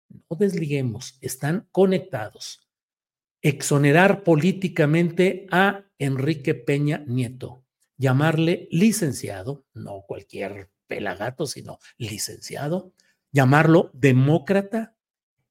No 0.09 0.37
desliguemos, 0.37 1.19
están 1.21 1.69
conectados. 1.73 2.69
Exonerar 3.43 4.25
políticamente 4.25 5.47
a 5.51 5.85
Enrique 5.99 6.55
Peña 6.55 7.05
Nieto, 7.07 7.65
llamarle 7.97 8.69
licenciado, 8.71 9.67
no 9.75 10.03
cualquier 10.07 10.71
pelagato, 10.87 11.47
sino 11.47 11.79
licenciado, 11.99 12.93
llamarlo 13.31 13.91
demócrata 13.93 14.97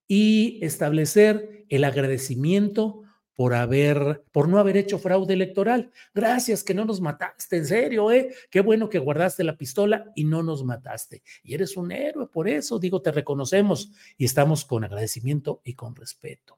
y 0.08 0.60
establecer 0.66 1.66
el 1.70 1.84
agradecimiento 1.84 3.04
por 3.38 3.54
haber, 3.54 4.24
por 4.32 4.50
no 4.50 4.58
haber 4.58 4.78
hecho 4.78 4.98
fraude 4.98 5.36
electoral. 5.36 5.92
Gracias 6.12 6.64
que 6.64 6.74
no 6.74 6.86
nos 6.86 7.02
mataste, 7.02 7.58
en 7.58 7.68
serio, 7.68 8.12
¿eh? 8.12 8.34
Qué 8.50 8.62
bueno 8.62 8.90
que 8.90 8.98
guardaste 8.98 9.44
la 9.44 9.56
pistola 9.56 10.12
y 10.16 10.24
no 10.24 10.42
nos 10.42 10.64
mataste. 10.64 11.22
Y 11.44 11.54
eres 11.54 11.78
un 11.78 11.92
héroe, 11.92 12.26
por 12.26 12.50
eso 12.50 12.80
digo, 12.80 13.00
te 13.00 13.12
reconocemos 13.12 13.92
y 14.18 14.26
estamos 14.26 14.66
con 14.66 14.84
agradecimiento 14.84 15.62
y 15.64 15.76
con 15.76 15.96
respeto. 15.96 16.58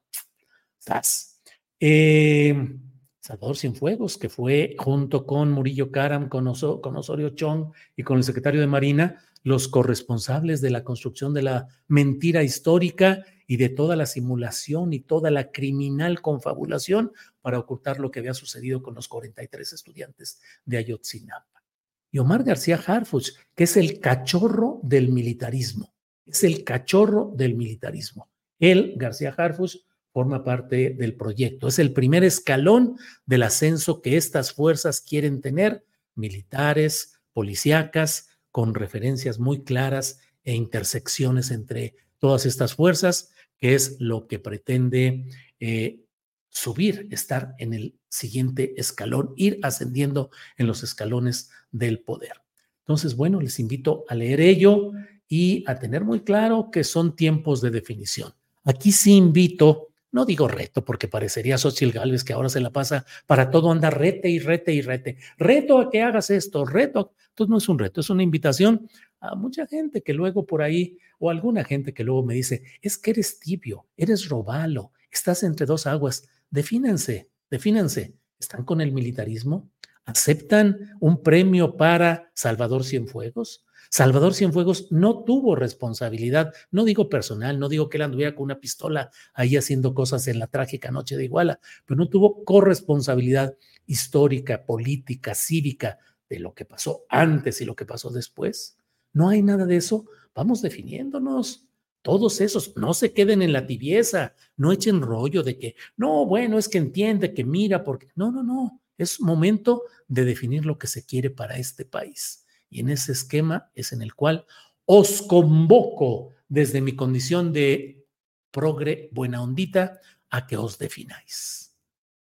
¿Estás? 0.78 1.42
Eh, 1.78 2.78
Salvador 3.20 3.58
Cienfuegos, 3.58 4.16
que 4.16 4.30
fue 4.30 4.74
junto 4.78 5.26
con 5.26 5.52
Murillo 5.52 5.90
Karam, 5.92 6.30
con, 6.30 6.50
con 6.80 6.96
Osorio 6.96 7.28
Chong 7.30 7.72
y 7.94 8.02
con 8.04 8.16
el 8.16 8.24
secretario 8.24 8.58
de 8.58 8.66
Marina, 8.66 9.22
los 9.42 9.68
corresponsables 9.68 10.60
de 10.60 10.70
la 10.70 10.84
construcción 10.84 11.32
de 11.34 11.42
la 11.42 11.68
mentira 11.88 12.42
histórica 12.42 13.24
y 13.46 13.56
de 13.56 13.68
toda 13.68 13.96
la 13.96 14.06
simulación 14.06 14.92
y 14.92 15.00
toda 15.00 15.30
la 15.30 15.50
criminal 15.50 16.20
confabulación 16.20 17.12
para 17.40 17.58
ocultar 17.58 17.98
lo 17.98 18.10
que 18.10 18.20
había 18.20 18.34
sucedido 18.34 18.82
con 18.82 18.94
los 18.94 19.08
43 19.08 19.72
estudiantes 19.72 20.40
de 20.64 20.76
Ayotzinapa. 20.76 21.64
Y 22.12 22.18
Omar 22.18 22.44
García 22.44 22.80
Harfuch, 22.84 23.30
que 23.54 23.64
es 23.64 23.76
el 23.76 24.00
cachorro 24.00 24.80
del 24.82 25.08
militarismo, 25.08 25.94
es 26.26 26.44
el 26.44 26.64
cachorro 26.64 27.32
del 27.34 27.56
militarismo. 27.56 28.30
Él, 28.58 28.94
García 28.96 29.34
Harfuch, 29.36 29.78
forma 30.12 30.44
parte 30.44 30.90
del 30.90 31.16
proyecto. 31.16 31.68
Es 31.68 31.78
el 31.78 31.92
primer 31.92 32.24
escalón 32.24 32.98
del 33.26 33.44
ascenso 33.44 34.02
que 34.02 34.16
estas 34.16 34.52
fuerzas 34.52 35.00
quieren 35.00 35.40
tener, 35.40 35.84
militares, 36.14 37.20
policíacas, 37.32 38.28
con 38.50 38.74
referencias 38.74 39.38
muy 39.38 39.64
claras 39.64 40.20
e 40.44 40.54
intersecciones 40.54 41.50
entre 41.50 41.94
todas 42.18 42.46
estas 42.46 42.74
fuerzas 42.74 43.32
que 43.60 43.74
es 43.74 43.96
lo 44.00 44.26
que 44.26 44.38
pretende 44.38 45.26
eh, 45.60 46.00
subir, 46.48 47.06
estar 47.10 47.54
en 47.58 47.74
el 47.74 47.98
siguiente 48.08 48.74
escalón, 48.76 49.34
ir 49.36 49.60
ascendiendo 49.62 50.30
en 50.56 50.66
los 50.66 50.82
escalones 50.82 51.50
del 51.70 52.00
poder. 52.00 52.42
Entonces, 52.80 53.14
bueno, 53.14 53.40
les 53.40 53.60
invito 53.60 54.04
a 54.08 54.14
leer 54.14 54.40
ello 54.40 54.92
y 55.28 55.62
a 55.68 55.78
tener 55.78 56.04
muy 56.04 56.20
claro 56.20 56.70
que 56.72 56.82
son 56.82 57.14
tiempos 57.14 57.60
de 57.60 57.70
definición. 57.70 58.32
Aquí 58.64 58.90
sí 58.90 59.12
invito, 59.12 59.89
no 60.12 60.24
digo 60.24 60.48
reto 60.48 60.84
porque 60.84 61.08
parecería 61.08 61.58
Xochitl 61.58 61.96
Galvez 61.96 62.24
que 62.24 62.32
ahora 62.32 62.48
se 62.48 62.60
la 62.60 62.70
pasa 62.70 63.04
para 63.26 63.50
todo 63.50 63.70
anda 63.70 63.90
rete 63.90 64.28
y 64.28 64.38
rete 64.38 64.72
y 64.72 64.82
rete. 64.82 65.18
Reto 65.38 65.78
a 65.78 65.90
que 65.90 66.02
hagas 66.02 66.30
esto, 66.30 66.64
reto. 66.64 67.14
Entonces 67.28 67.50
no 67.50 67.58
es 67.58 67.68
un 67.68 67.78
reto, 67.78 68.00
es 68.00 68.10
una 68.10 68.22
invitación 68.22 68.88
a 69.20 69.34
mucha 69.34 69.66
gente 69.66 70.02
que 70.02 70.14
luego 70.14 70.46
por 70.46 70.62
ahí, 70.62 70.98
o 71.18 71.30
alguna 71.30 71.64
gente 71.64 71.94
que 71.94 72.04
luego 72.04 72.24
me 72.24 72.34
dice, 72.34 72.62
es 72.80 72.98
que 72.98 73.10
eres 73.12 73.38
tibio, 73.38 73.86
eres 73.96 74.28
robalo, 74.28 74.92
estás 75.10 75.42
entre 75.42 75.66
dos 75.66 75.86
aguas, 75.86 76.26
defínense, 76.50 77.28
defínense, 77.50 78.14
¿están 78.38 78.64
con 78.64 78.80
el 78.80 78.92
militarismo? 78.92 79.70
¿Aceptan 80.06 80.96
un 80.98 81.22
premio 81.22 81.76
para 81.76 82.32
Salvador 82.34 82.84
Cienfuegos? 82.84 83.64
Salvador 83.90 84.34
Cienfuegos 84.34 84.86
no 84.92 85.24
tuvo 85.24 85.56
responsabilidad, 85.56 86.54
no 86.70 86.84
digo 86.84 87.08
personal, 87.08 87.58
no 87.58 87.68
digo 87.68 87.88
que 87.88 87.98
él 87.98 88.02
anduviera 88.02 88.36
con 88.36 88.44
una 88.44 88.60
pistola 88.60 89.10
ahí 89.34 89.56
haciendo 89.56 89.94
cosas 89.94 90.28
en 90.28 90.38
la 90.38 90.46
trágica 90.46 90.92
noche 90.92 91.16
de 91.16 91.24
Iguala, 91.24 91.58
pero 91.84 91.98
no 91.98 92.08
tuvo 92.08 92.44
corresponsabilidad 92.44 93.56
histórica, 93.86 94.64
política, 94.64 95.34
cívica 95.34 95.98
de 96.28 96.38
lo 96.38 96.54
que 96.54 96.64
pasó 96.64 97.04
antes 97.08 97.60
y 97.60 97.64
lo 97.64 97.74
que 97.74 97.84
pasó 97.84 98.10
después. 98.10 98.78
No 99.12 99.28
hay 99.28 99.42
nada 99.42 99.66
de 99.66 99.76
eso. 99.76 100.06
Vamos 100.36 100.62
definiéndonos. 100.62 101.66
Todos 102.02 102.40
esos, 102.40 102.76
no 102.76 102.94
se 102.94 103.12
queden 103.12 103.42
en 103.42 103.52
la 103.52 103.66
tibieza, 103.66 104.34
no 104.56 104.70
echen 104.70 105.02
rollo 105.02 105.42
de 105.42 105.58
que, 105.58 105.74
no, 105.96 106.24
bueno, 106.24 106.56
es 106.58 106.68
que 106.68 106.78
entiende, 106.78 107.34
que 107.34 107.44
mira, 107.44 107.82
porque, 107.84 108.08
no, 108.14 108.30
no, 108.30 108.42
no, 108.42 108.80
es 108.96 109.20
momento 109.20 109.82
de 110.08 110.24
definir 110.24 110.64
lo 110.64 110.78
que 110.78 110.86
se 110.86 111.04
quiere 111.04 111.28
para 111.28 111.58
este 111.58 111.84
país. 111.84 112.46
Y 112.70 112.80
en 112.80 112.88
ese 112.88 113.12
esquema 113.12 113.70
es 113.74 113.92
en 113.92 114.00
el 114.00 114.14
cual 114.14 114.46
os 114.86 115.22
convoco 115.22 116.30
desde 116.48 116.80
mi 116.80 116.96
condición 116.96 117.52
de 117.52 118.06
progre 118.50 119.10
buena 119.12 119.42
ondita 119.42 120.00
a 120.30 120.46
que 120.46 120.56
os 120.56 120.78
defináis. 120.78 121.76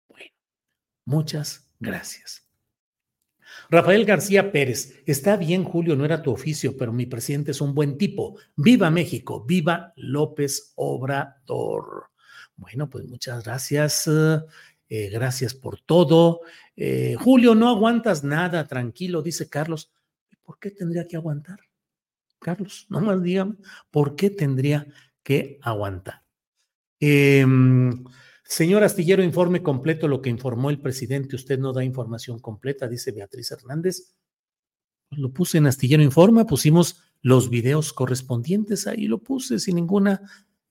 Bueno, 0.07 0.31
muchas 1.05 1.69
gracias. 1.79 2.47
Rafael 3.69 4.05
García 4.05 4.51
Pérez, 4.51 5.01
está 5.05 5.35
bien, 5.35 5.63
Julio, 5.63 5.95
no 5.95 6.05
era 6.05 6.21
tu 6.21 6.31
oficio, 6.31 6.77
pero 6.77 6.93
mi 6.93 7.05
presidente 7.05 7.51
es 7.51 7.59
un 7.59 7.73
buen 7.73 7.97
tipo. 7.97 8.37
Viva 8.55 8.89
México, 8.89 9.43
viva 9.43 9.93
López 9.97 10.73
Obrador. 10.75 12.11
Bueno, 12.55 12.89
pues 12.89 13.05
muchas 13.07 13.43
gracias. 13.43 14.07
Eh, 14.89 15.09
gracias 15.09 15.53
por 15.53 15.81
todo. 15.81 16.41
Eh, 16.75 17.15
Julio, 17.19 17.55
no 17.55 17.69
aguantas 17.69 18.23
nada, 18.23 18.67
tranquilo, 18.67 19.21
dice 19.21 19.49
Carlos. 19.49 19.91
¿Por 20.47 20.59
qué 20.59 20.71
tendría 20.71 21.05
que 21.05 21.17
aguantar? 21.17 21.59
Carlos, 22.39 22.85
no 22.89 23.01
más 23.01 23.21
dígame, 23.21 23.55
¿por 23.91 24.15
qué 24.15 24.29
tendría 24.29 24.87
que 25.21 25.59
aguantar? 25.61 26.23
Eh, 27.01 27.45
Señor 28.45 28.85
Astillero, 28.85 29.23
informe 29.23 29.61
completo 29.61 30.07
lo 30.07 30.21
que 30.21 30.29
informó 30.29 30.69
el 30.69 30.79
presidente. 30.79 31.35
Usted 31.35 31.59
no 31.59 31.73
da 31.73 31.83
información 31.83 32.39
completa, 32.39 32.87
dice 32.87 33.11
Beatriz 33.11 33.51
Hernández. 33.51 34.15
Lo 35.09 35.33
puse 35.33 35.57
en 35.57 35.67
Astillero 35.67 36.01
Informa, 36.01 36.45
pusimos 36.45 37.03
los 37.21 37.49
videos 37.49 37.91
correspondientes, 37.91 38.87
ahí 38.87 39.05
lo 39.05 39.17
puse 39.17 39.59
sin 39.59 39.75
ninguna 39.75 40.21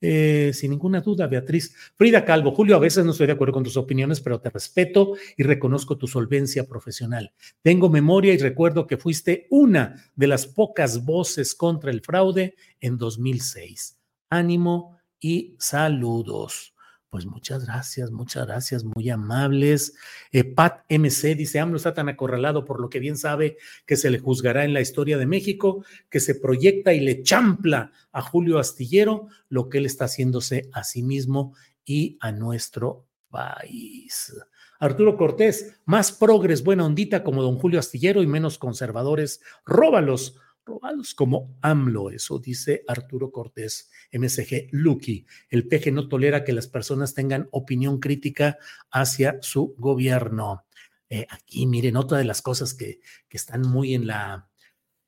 eh, 0.00 0.52
sin 0.54 0.70
ninguna 0.70 1.00
duda, 1.00 1.26
Beatriz. 1.26 1.74
Frida 1.94 2.24
Calvo, 2.24 2.52
Julio, 2.52 2.76
a 2.76 2.80
veces 2.80 3.04
no 3.04 3.12
estoy 3.12 3.26
de 3.26 3.32
acuerdo 3.32 3.54
con 3.54 3.64
tus 3.64 3.76
opiniones, 3.76 4.20
pero 4.20 4.40
te 4.40 4.50
respeto 4.50 5.14
y 5.36 5.42
reconozco 5.42 5.96
tu 5.96 6.06
solvencia 6.06 6.66
profesional. 6.66 7.32
Tengo 7.62 7.88
memoria 7.88 8.32
y 8.32 8.38
recuerdo 8.38 8.86
que 8.86 8.98
fuiste 8.98 9.46
una 9.50 10.04
de 10.14 10.26
las 10.26 10.46
pocas 10.46 11.04
voces 11.04 11.54
contra 11.54 11.90
el 11.90 12.02
fraude 12.02 12.54
en 12.80 12.98
2006. 12.98 13.98
Ánimo 14.30 14.98
y 15.18 15.56
saludos. 15.58 16.75
Pues 17.08 17.24
muchas 17.24 17.64
gracias, 17.64 18.10
muchas 18.10 18.46
gracias, 18.46 18.84
muy 18.84 19.08
amables. 19.10 19.94
Eh, 20.32 20.44
Pat 20.44 20.84
MC 20.90 21.36
dice, 21.36 21.60
AMLO 21.60 21.76
está 21.76 21.94
tan 21.94 22.08
acorralado 22.08 22.64
por 22.64 22.80
lo 22.80 22.88
que 22.88 22.98
bien 22.98 23.16
sabe 23.16 23.58
que 23.86 23.96
se 23.96 24.10
le 24.10 24.18
juzgará 24.18 24.64
en 24.64 24.74
la 24.74 24.80
historia 24.80 25.16
de 25.16 25.26
México, 25.26 25.84
que 26.10 26.20
se 26.20 26.34
proyecta 26.34 26.92
y 26.92 27.00
le 27.00 27.22
champla 27.22 27.92
a 28.12 28.22
Julio 28.22 28.58
Astillero 28.58 29.28
lo 29.48 29.68
que 29.68 29.78
él 29.78 29.86
está 29.86 30.06
haciéndose 30.06 30.68
a 30.72 30.82
sí 30.82 31.02
mismo 31.02 31.54
y 31.84 32.18
a 32.20 32.32
nuestro 32.32 33.06
país. 33.30 34.34
Arturo 34.78 35.16
Cortés, 35.16 35.80
más 35.84 36.12
progres, 36.12 36.62
buena 36.62 36.84
ondita 36.84 37.22
como 37.22 37.42
don 37.42 37.56
Julio 37.56 37.78
Astillero 37.78 38.22
y 38.22 38.26
menos 38.26 38.58
conservadores, 38.58 39.40
róbalos 39.64 40.38
robados 40.66 41.14
como 41.14 41.56
AMLO, 41.62 42.10
eso 42.10 42.38
dice 42.38 42.82
Arturo 42.88 43.30
Cortés, 43.30 43.90
MSG 44.12 44.68
Lucky. 44.72 45.24
El 45.48 45.66
PG 45.68 45.92
no 45.92 46.08
tolera 46.08 46.44
que 46.44 46.52
las 46.52 46.66
personas 46.66 47.14
tengan 47.14 47.48
opinión 47.52 48.00
crítica 48.00 48.58
hacia 48.90 49.38
su 49.40 49.74
gobierno. 49.78 50.64
Eh, 51.08 51.26
aquí, 51.30 51.66
miren, 51.66 51.96
otra 51.96 52.18
de 52.18 52.24
las 52.24 52.42
cosas 52.42 52.74
que, 52.74 53.00
que 53.28 53.36
están 53.36 53.62
muy 53.62 53.94
en 53.94 54.08
la, 54.08 54.50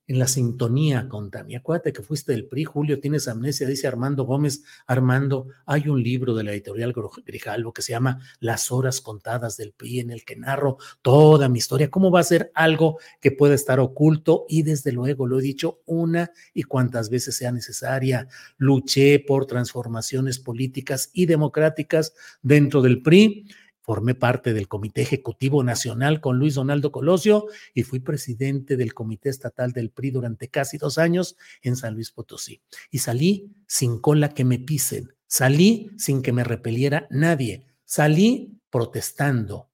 en 0.09 0.19
la 0.19 0.27
sintonía 0.27 1.07
con 1.07 1.31
Tami. 1.31 1.55
Acuérdate 1.55 1.93
que 1.93 2.03
fuiste 2.03 2.33
del 2.33 2.47
PRI, 2.47 2.65
Julio, 2.65 2.99
tienes 2.99 3.29
amnesia, 3.29 3.67
dice 3.69 3.87
Armando 3.87 4.25
Gómez. 4.25 4.65
Armando, 4.87 5.49
hay 5.67 5.89
un 5.89 6.03
libro 6.03 6.35
de 6.35 6.45
la 6.45 6.53
editorial 6.53 6.95
Grijalvo 7.25 7.73
que 7.75 7.83
se 7.83 7.93
llama 7.93 8.19
Las 8.41 8.73
horas 8.73 9.03
contadas 9.03 9.59
del 9.59 9.73
PRI, 9.73 10.01
en 10.01 10.11
el 10.11 10.25
que 10.25 10.35
narro 10.35 10.79
toda 11.03 11.51
mi 11.51 11.59
historia. 11.59 11.91
¿Cómo 11.91 12.11
va 12.11 12.21
a 12.21 12.25
ser 12.25 12.51
algo 12.55 12.99
que 13.21 13.33
pueda 13.33 13.55
estar 13.55 13.81
oculto? 13.81 14.47
Y 14.49 14.63
desde 14.63 14.93
luego, 14.93 15.27
lo 15.27 15.39
he 15.39 15.43
dicho 15.43 15.83
una 15.85 16.33
y 16.55 16.63
cuantas 16.63 17.11
veces 17.11 17.37
sea 17.37 17.53
necesaria, 17.53 18.29
luché 18.57 19.19
por 19.21 19.45
transformaciones 19.47 20.39
políticas 20.39 21.11
y 21.13 21.27
democráticas 21.27 22.15
dentro 22.43 22.81
del 22.81 23.03
PRI 23.03 23.47
Formé 23.89 24.15
parte 24.15 24.53
del 24.53 24.69
Comité 24.69 25.01
Ejecutivo 25.01 25.65
Nacional 25.65 26.21
con 26.21 26.39
Luis 26.39 26.57
Donaldo 26.57 26.93
Colosio 26.93 27.47
y 27.73 27.85
fui 27.85 28.01
presidente 28.01 28.77
del 28.77 28.93
Comité 28.93 29.31
Estatal 29.31 29.73
del 29.73 29.89
PRI 29.89 30.11
durante 30.11 30.49
casi 30.49 30.77
dos 30.77 30.99
años 30.99 31.39
en 31.63 31.75
San 31.75 31.95
Luis 31.95 32.11
Potosí. 32.11 32.61
Y 32.91 32.99
salí 32.99 33.51
sin 33.67 33.99
cola 33.99 34.35
que 34.35 34.45
me 34.45 34.59
pisen, 34.59 35.15
salí 35.27 35.91
sin 35.97 36.21
que 36.21 36.35
me 36.35 36.45
repeliera 36.45 37.07
nadie, 37.09 37.65
salí 37.87 38.61
protestando, 38.69 39.71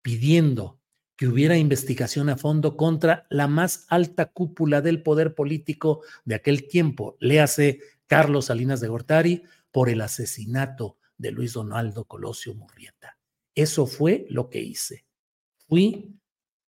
pidiendo 0.00 0.80
que 1.14 1.28
hubiera 1.28 1.58
investigación 1.58 2.30
a 2.30 2.38
fondo 2.38 2.74
contra 2.74 3.26
la 3.28 3.48
más 3.48 3.84
alta 3.90 4.32
cúpula 4.32 4.80
del 4.80 5.02
poder 5.02 5.34
político 5.34 6.00
de 6.24 6.36
aquel 6.36 6.68
tiempo, 6.68 7.18
léase 7.20 7.80
Carlos 8.06 8.46
Salinas 8.46 8.80
de 8.80 8.88
Gortari, 8.88 9.42
por 9.70 9.90
el 9.90 10.00
asesinato 10.00 10.96
de 11.18 11.32
Luis 11.32 11.52
Donaldo 11.52 12.06
Colosio 12.06 12.54
Murrieta. 12.54 13.17
Eso 13.58 13.88
fue 13.88 14.24
lo 14.30 14.50
que 14.50 14.60
hice. 14.60 15.04
Fui, 15.66 16.14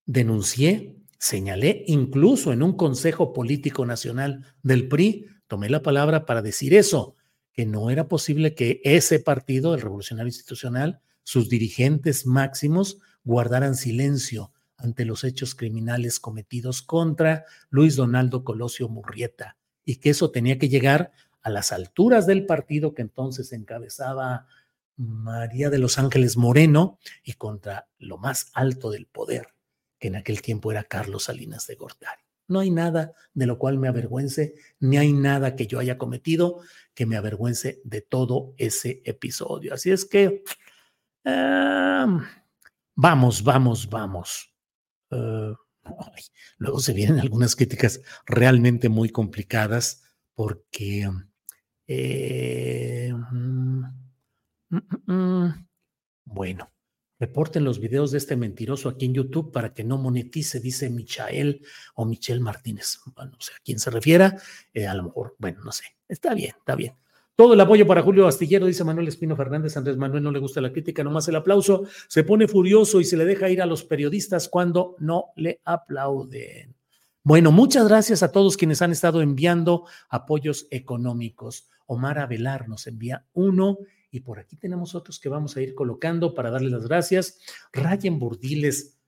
denuncié, 0.07 0.97
señalé, 1.21 1.85
incluso 1.87 2.53
en 2.53 2.65
un 2.65 2.77
Consejo 2.77 3.33
Político 3.33 3.87
Nacional 3.87 4.45
del 4.65 4.89
PRI, 4.89 5.27
tomé 5.47 5.71
la 5.71 5.83
palabra 5.83 6.27
para 6.27 6.43
decir 6.43 6.75
eso, 6.75 7.15
que 7.53 7.65
no 7.65 7.91
era 7.91 8.09
posible 8.09 8.57
que 8.57 8.81
ese 8.83 9.21
partido, 9.21 9.73
el 9.73 9.83
Revolucionario 9.83 10.31
Institucional, 10.31 11.01
sus 11.23 11.49
dirigentes 11.49 12.27
máximos, 12.27 12.99
guardaran 13.23 13.77
silencio 13.77 14.53
ante 14.77 15.05
los 15.05 15.23
hechos 15.23 15.55
criminales 15.55 16.19
cometidos 16.19 16.83
contra 16.83 17.45
Luis 17.69 17.95
Donaldo 17.95 18.43
Colosio 18.43 18.89
Murrieta 18.89 19.57
y 19.85 20.01
que 20.01 20.11
eso 20.11 20.33
tenía 20.33 20.59
que 20.59 20.69
llegar 20.69 21.13
a 21.41 21.51
las 21.51 21.71
alturas 21.71 22.27
del 22.27 22.47
partido 22.47 22.95
que 22.95 23.03
entonces 23.03 23.53
encabezaba 23.53 24.49
María 25.01 25.71
de 25.71 25.79
los 25.79 25.99
Ángeles 25.99 26.37
Moreno 26.37 26.99
y 27.25 27.33
contra 27.33 27.89
lo 27.99 28.19
más 28.19 28.51
alto 28.53 28.91
del 28.91 29.07
poder, 29.07 29.55
que 29.99 30.09
en 30.09 30.17
aquel 30.17 30.43
tiempo 30.43 30.71
era 30.71 30.85
Carlos 30.85 31.25
Salinas 31.25 31.67
de 31.67 31.75
Gortari. 31.75 32.23
No 32.49 32.61
hay 32.61 32.71
nada 32.71 33.15
de 33.33 33.47
lo 33.47 33.59
cual 33.59 33.79
me 33.79 33.89
avergüence, 33.89 34.57
ni 34.79 34.99
hay 34.99 35.15
nada 35.15 35.57
que 35.57 35.67
yo 35.67 35.79
haya 35.79 35.97
cometido 35.97 36.61
que 36.93 37.07
me 37.07 37.17
avergüence 37.17 37.81
de 37.85 38.03
todo 38.03 38.55
ese 38.59 39.01
episodio. 39.07 39.73
Así 39.73 39.91
es 39.91 40.05
que, 40.05 40.43
vamos, 42.95 43.43
vamos, 43.43 43.89
vamos. 43.89 44.55
Eh, 45.11 45.55
luego 46.59 46.81
se 46.81 46.93
vienen 46.93 47.21
algunas 47.21 47.57
críticas 47.57 48.03
realmente 48.27 48.91
muy 48.91 49.09
complicadas 49.09 50.03
porque... 50.35 51.11
Eh, 51.87 53.13
Mm, 54.71 54.77
mm, 54.77 55.13
mm. 55.13 55.67
Bueno, 56.25 56.71
reporten 57.19 57.65
los 57.65 57.81
videos 57.81 58.13
de 58.13 58.19
este 58.19 58.37
mentiroso 58.37 58.89
aquí 58.89 59.07
en 59.07 59.15
YouTube 59.15 59.53
para 59.53 59.75
que 59.75 59.85
no 59.85 59.99
monetice, 59.99 60.61
dice 60.61 60.89
Michael 60.89 61.63
o 61.95 62.05
Michelle 62.05 62.41
Martínez. 62.41 62.99
Bueno, 63.15 63.33
no 63.33 63.41
sé 63.41 63.53
a 63.53 63.61
quién 63.65 63.79
se 63.79 63.91
refiera, 63.91 64.37
eh, 64.73 64.87
a 64.87 64.95
lo 64.95 65.05
mejor, 65.05 65.35
bueno, 65.39 65.61
no 65.65 65.73
sé. 65.73 65.85
Está 66.09 66.35
bien, 66.35 66.55
está 66.59 66.75
bien. 66.75 66.95
Todo 67.37 67.55
el 67.55 67.61
apoyo 67.61 67.87
para 67.87 68.03
Julio 68.03 68.27
Astillero, 68.27 68.67
dice 68.67 68.85
Manuel 68.85 69.09
Espino 69.09 69.35
Fernández. 69.35 69.75
Andrés 69.77 69.97
Manuel 69.97 70.23
no 70.23 70.31
le 70.31 70.41
gusta 70.41 70.61
la 70.61 70.73
crítica, 70.73 71.03
nomás 71.03 71.27
el 71.29 71.37
aplauso. 71.37 71.85
Se 72.07 72.23
pone 72.23 72.47
furioso 72.47 73.01
y 73.01 73.05
se 73.05 73.17
le 73.17 73.25
deja 73.25 73.49
ir 73.49 73.63
a 73.63 73.67
los 73.67 73.83
periodistas 73.83 74.49
cuando 74.49 74.95
no 74.99 75.33
le 75.37 75.61
aplauden. 75.65 76.77
Bueno, 77.23 77.51
muchas 77.51 77.89
gracias 77.89 78.23
a 78.23 78.31
todos 78.31 78.59
quienes 78.59 78.83
han 78.83 78.93
estado 78.93 79.23
enviando 79.23 79.87
apoyos 80.11 80.67
económicos. 80.71 81.67
Omar 81.87 82.19
Avelar 82.19 82.69
nos 82.69 82.87
envía 82.87 83.25
uno 83.33 83.79
y 84.11 84.21
por 84.21 84.39
aquí 84.39 84.57
tenemos 84.57 84.95
otros 84.95 85.21
que 85.21 85.29
vamos 85.29 85.57
a 85.57 85.63
ir 85.63 85.75
colocando 85.75 86.35
para 86.35 86.51
darle 86.51 86.71
las 86.71 86.87
gracias. 86.87 87.39
Rayen 87.73 88.19
Burdiles, 88.19 88.99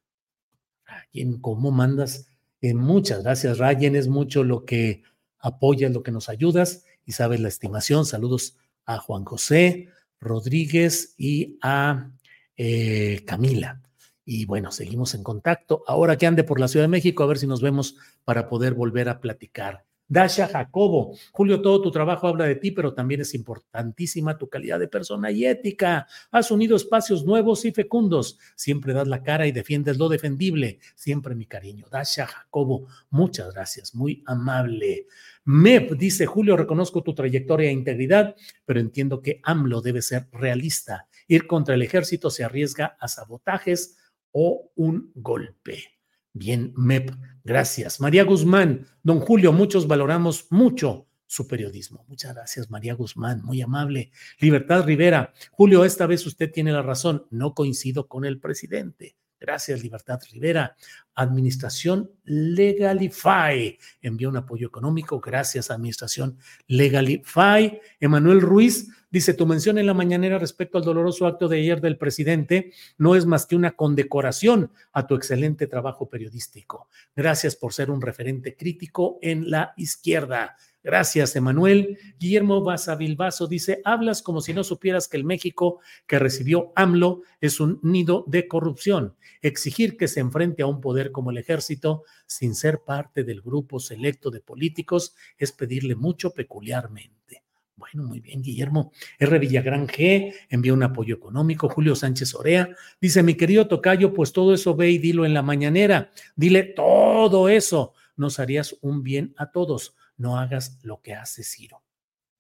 Rayen, 0.85 1.41
¿cómo 1.41 1.71
mandas? 1.71 2.29
Eh, 2.61 2.75
muchas 2.75 3.23
gracias, 3.23 3.59
Rayen, 3.59 3.97
es 3.97 4.09
mucho 4.09 4.45
lo 4.45 4.65
que 4.65 5.03
apoyas, 5.39 5.93
lo 5.93 6.03
que 6.03 6.13
nos 6.13 6.29
ayudas 6.29 6.85
y 7.05 7.13
sabes 7.13 7.41
la 7.41 7.49
estimación. 7.49 8.07
Saludos 8.07 8.57
a 8.85 8.99
Juan 8.99 9.25
José 9.25 9.89
Rodríguez 10.21 11.15
y 11.19 11.59
a 11.63 12.11
eh, 12.57 13.25
Camila. 13.27 13.83
Y 14.25 14.45
bueno, 14.45 14.71
seguimos 14.71 15.15
en 15.15 15.25
contacto. 15.25 15.83
Ahora 15.89 16.17
que 16.17 16.27
ande 16.27 16.45
por 16.45 16.61
la 16.61 16.69
Ciudad 16.69 16.85
de 16.85 16.89
México, 16.89 17.25
a 17.25 17.27
ver 17.27 17.39
si 17.39 17.49
nos 17.49 17.61
vemos 17.61 17.97
para 18.25 18.49
poder 18.49 18.75
volver 18.75 19.09
a 19.09 19.21
platicar. 19.21 19.85
Dasha 20.09 20.47
Jacobo, 20.47 21.17
Julio, 21.33 21.63
todo 21.63 21.81
tu 21.81 21.91
trabajo 21.91 22.29
habla 22.29 22.45
de 22.45 22.57
ti, 22.57 22.71
pero 22.71 22.93
también 22.93 23.23
es 23.23 23.35
importantísima 23.35 24.37
tu 24.37 24.49
calidad 24.49 24.79
de 24.79 24.89
persona 24.89 25.31
y 25.31 25.47
ética. 25.47 26.07
Has 26.31 26.51
unido 26.51 26.77
espacios 26.77 27.25
nuevos 27.25 27.65
y 27.65 27.73
fecundos. 27.73 28.39
Siempre 28.55 28.93
das 28.93 29.09
la 29.09 29.23
cara 29.23 29.47
y 29.47 29.53
defiendes 29.53 29.99
lo 29.99 30.09
defendible. 30.09 30.81
Siempre 30.95 31.35
mi 31.35 31.47
cariño. 31.47 31.87
Dasha 31.91 32.27
Jacobo, 32.27 32.89
muchas 33.11 33.55
gracias, 33.55 33.95
muy 33.95 34.23
amable. 34.27 35.07
MEP 35.45 35.93
dice, 35.93 36.27
Julio, 36.27 36.57
reconozco 36.57 37.03
tu 37.03 37.15
trayectoria 37.15 37.71
e 37.71 37.73
integridad, 37.73 38.37
pero 38.65 38.81
entiendo 38.81 39.23
que 39.23 39.41
AMLO 39.43 39.81
debe 39.81 40.03
ser 40.03 40.29
realista. 40.33 41.09
Ir 41.27 41.47
contra 41.47 41.75
el 41.75 41.83
ejército 41.83 42.31
se 42.31 42.45
arriesga 42.45 42.97
a 43.01 43.09
sabotajes 43.09 43.97
o 44.31 44.71
un 44.77 45.11
golpe. 45.15 46.02
Bien, 46.33 46.73
MEP, 46.77 47.11
gracias. 47.45 48.01
María 48.01 48.25
Guzmán, 48.25 48.87
don 49.03 49.21
Julio, 49.21 49.53
muchos 49.53 49.87
valoramos 49.87 50.47
mucho 50.51 51.07
su 51.27 51.47
periodismo. 51.47 52.05
Muchas 52.09 52.35
gracias, 52.35 52.71
María 52.71 52.95
Guzmán, 52.95 53.43
muy 53.43 53.63
amable. 53.63 54.11
Libertad 54.39 54.85
Rivera, 54.85 55.33
Julio, 55.51 55.85
esta 55.85 56.07
vez 56.07 56.27
usted 56.27 56.51
tiene 56.51 56.73
la 56.73 56.83
razón, 56.83 57.27
no 57.31 57.55
coincido 57.55 58.07
con 58.07 58.25
el 58.25 58.39
presidente. 58.39 59.17
Gracias, 59.43 59.83
Libertad 59.83 60.21
Rivera. 60.31 60.77
Administración 61.17 62.11
Legalify 62.23 63.77
envió 64.01 64.29
un 64.29 64.37
apoyo 64.37 64.69
económico. 64.69 65.21
Gracias, 65.21 65.71
Administración 65.71 66.39
Legalify. 66.69 67.81
Emanuel 67.99 68.41
Ruiz 68.41 68.89
dice: 69.13 69.35
Tu 69.35 69.47
mención 69.47 69.79
en 69.79 69.87
la 69.87 69.95
mañanera 69.95 70.39
respecto 70.39 70.79
al 70.79 70.85
doloroso 70.85 71.29
acto 71.29 71.47
de 71.47 71.59
ayer 71.59 71.81
del 71.81 71.99
presidente 71.99 72.73
no 72.99 73.15
es 73.15 73.27
más 73.27 73.47
que 73.47 73.55
una 73.55 73.73
condecoración 73.73 74.73
a 74.93 75.07
tu 75.07 75.15
excelente 75.15 75.69
trabajo 75.69 76.09
periodístico. 76.09 76.89
Gracias 77.15 77.55
por 77.55 77.73
ser 77.73 77.93
un 77.93 78.03
referente 78.03 78.57
crítico 78.57 79.19
en 79.23 79.49
la 79.49 79.75
izquierda. 79.77 80.57
Gracias, 80.85 81.37
Emanuel. 81.37 81.97
Guillermo 82.19 82.61
Basavilbaso 82.63 83.47
dice, 83.47 83.81
hablas 83.85 84.21
como 84.21 84.41
si 84.41 84.53
no 84.53 84.65
supieras 84.65 85.07
que 85.07 85.17
el 85.17 85.23
México 85.23 85.79
que 86.09 86.19
recibió 86.19 86.73
AMLO 86.75 87.23
es 87.41 87.61
un 87.61 87.79
nido 87.85 88.25
de 88.27 88.49
corrupción. 88.49 89.15
Exigir 89.43 89.97
que 89.97 90.09
se 90.09 90.19
enfrente 90.19 90.63
a 90.63 90.67
un 90.67 90.81
poder 90.81 91.13
como 91.13 91.31
el 91.31 91.39
ejército 91.39 92.03
sin 92.27 92.57
ser 92.57 92.81
parte 92.81 93.23
del 93.23 93.43
grupo 93.43 93.79
selecto 93.79 94.33
de 94.33 94.41
políticos 94.41 95.15
es 95.39 95.53
pedirle 95.53 95.95
mucho 95.95 96.33
peculiarmente. 96.33 97.42
Bueno, 97.77 98.05
muy 98.05 98.21
bien, 98.21 98.43
Guillermo. 98.43 98.93
R. 99.19 99.39
Villagrán 99.39 99.89
G 99.89 100.35
envía 100.49 100.75
un 100.75 100.83
apoyo 100.83 101.15
económico. 101.15 101.69
Julio 101.69 101.97
Sánchez 101.97 102.35
Orea 102.35 102.69
dice: 103.01 103.23
Mi 103.23 103.35
querido 103.35 103.67
Tocayo, 103.67 104.13
pues 104.13 104.33
todo 104.33 104.55
eso 104.55 104.77
ve 104.77 104.91
y 104.91 104.99
dilo 104.99 105.25
en 105.25 105.35
la 105.35 105.43
mañanera. 105.43 106.11
Dile 106.37 106.63
todo 106.63 107.49
eso. 107.49 107.95
Nos 108.17 108.39
harías 108.39 108.77
un 108.83 109.03
bien 109.03 109.35
a 109.37 109.51
todos 109.51 109.97
no 110.23 110.39
hagas 110.39 110.79
lo 110.83 111.03
que 111.03 111.15
hace 111.15 111.43
Ciro. 111.43 111.83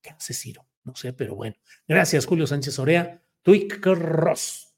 ¿Qué 0.00 0.10
hace 0.10 0.34
Ciro? 0.34 0.66
No 0.84 0.94
sé, 0.94 1.12
pero 1.12 1.34
bueno. 1.34 1.56
Gracias, 1.86 2.26
Julio 2.26 2.46
Sánchez 2.46 2.78
Orea. 2.78 3.20
Twig 3.42 3.80
Cross. 3.80 4.74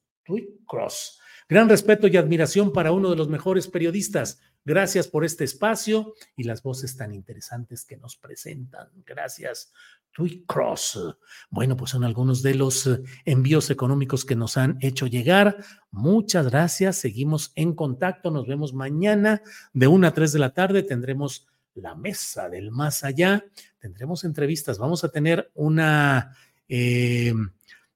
Cross. 0.67 1.21
Gran 1.49 1.69
respeto 1.69 2.07
y 2.07 2.17
admiración 2.17 2.73
para 2.73 2.93
uno 2.93 3.11
de 3.11 3.17
los 3.17 3.29
mejores 3.29 3.69
periodistas. 3.69 4.41
Gracias 4.65 5.09
por 5.09 5.25
este 5.25 5.45
espacio 5.45 6.15
y 6.37 6.45
las 6.45 6.63
voces 6.63 6.97
tan 6.97 7.13
interesantes 7.13 7.85
que 7.85 7.99
nos 7.99 8.17
presentan. 8.17 8.89
Gracias, 9.05 9.73
Twig 10.13 10.47
Cross. 10.47 11.17
Bueno, 11.51 11.77
pues 11.77 11.91
son 11.91 12.05
algunos 12.05 12.43
de 12.43 12.55
los 12.55 12.87
eh, 12.87 13.03
envíos 13.27 13.69
económicos 13.71 14.25
que 14.25 14.37
nos 14.37 14.57
han 14.57 14.79
hecho 14.81 15.07
llegar. 15.07 15.59
Muchas 15.91 16.49
gracias. 16.49 16.97
Seguimos 16.97 17.53
en 17.57 17.75
contacto. 17.75 18.31
Nos 18.31 18.47
vemos 18.47 18.73
mañana 18.73 19.43
de 19.75 19.87
1 19.87 20.07
a 20.07 20.15
3 20.15 20.33
de 20.33 20.39
la 20.39 20.55
tarde. 20.55 20.83
Tendremos 20.83 21.47
la 21.75 21.95
mesa 21.95 22.49
del 22.49 22.71
más 22.71 23.05
allá. 23.05 23.45
Tendremos 23.79 24.25
entrevistas, 24.25 24.79
vamos 24.79 25.05
a 25.05 25.11
tener 25.11 25.51
una 25.55 26.35
eh, 26.69 27.35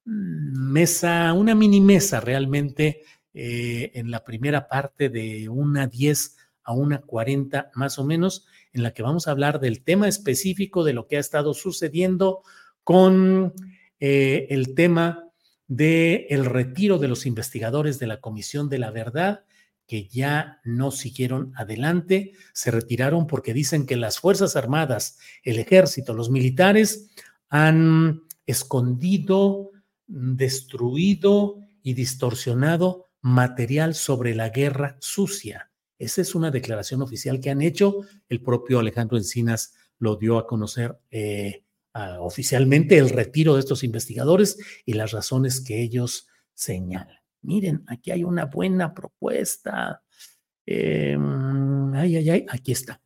mesa, 0.05 1.33
una 1.33 1.55
mini 1.55 1.81
mesa 1.81 2.19
realmente 2.19 3.01
eh, 3.33 3.91
en 3.93 4.11
la 4.11 4.23
primera 4.23 4.67
parte 4.67 5.09
de 5.09 5.49
una 5.49 5.87
10 5.87 6.37
a 6.63 6.73
una 6.73 7.01
40 7.01 7.71
más 7.75 7.99
o 7.99 8.05
menos, 8.05 8.45
en 8.73 8.83
la 8.83 8.93
que 8.93 9.03
vamos 9.03 9.27
a 9.27 9.31
hablar 9.31 9.59
del 9.59 9.83
tema 9.83 10.07
específico 10.07 10.83
de 10.83 10.93
lo 10.93 11.07
que 11.07 11.17
ha 11.17 11.19
estado 11.19 11.53
sucediendo 11.53 12.41
con 12.83 13.53
eh, 13.99 14.47
el 14.49 14.75
tema 14.75 15.25
del 15.67 16.25
el 16.29 16.45
retiro 16.45 16.97
de 16.97 17.07
los 17.07 17.25
investigadores 17.25 17.99
de 17.99 18.07
la 18.07 18.19
Comisión 18.19 18.69
de 18.69 18.79
la 18.79 18.91
Verdad 18.91 19.43
que 19.89 20.07
ya 20.07 20.61
no 20.63 20.91
siguieron 20.91 21.51
adelante, 21.55 22.33
se 22.53 22.69
retiraron 22.69 23.25
porque 23.25 23.55
dicen 23.55 23.87
que 23.87 23.95
las 23.95 24.19
Fuerzas 24.19 24.55
Armadas, 24.55 25.17
el 25.41 25.57
ejército, 25.57 26.13
los 26.13 26.29
militares 26.29 27.09
han 27.49 28.21
escondido, 28.45 29.71
destruido 30.05 31.57
y 31.81 31.95
distorsionado 31.95 33.08
material 33.21 33.95
sobre 33.95 34.35
la 34.35 34.49
guerra 34.49 34.97
sucia. 34.99 35.71
Esa 35.97 36.21
es 36.21 36.35
una 36.35 36.51
declaración 36.51 37.01
oficial 37.01 37.39
que 37.39 37.49
han 37.49 37.61
hecho. 37.61 38.01
El 38.29 38.41
propio 38.41 38.79
Alejandro 38.79 39.17
Encinas 39.17 39.73
lo 39.97 40.15
dio 40.15 40.37
a 40.37 40.47
conocer 40.47 40.97
eh, 41.11 41.63
oficialmente 42.19 42.97
el 42.97 43.09
retiro 43.09 43.55
de 43.55 43.59
estos 43.59 43.83
investigadores 43.83 44.57
y 44.85 44.93
las 44.93 45.11
razones 45.11 45.59
que 45.59 45.81
ellos 45.81 46.27
señalan 46.53 47.19
miren, 47.41 47.83
aquí 47.87 48.11
hay 48.11 48.23
una 48.23 48.45
buena 48.45 48.93
propuesta. 48.93 50.03
Em, 50.65 51.93
ay, 51.93 52.17
ay, 52.17 52.29
ay, 52.29 52.45
aquí 52.49 52.71
está. 52.71 53.01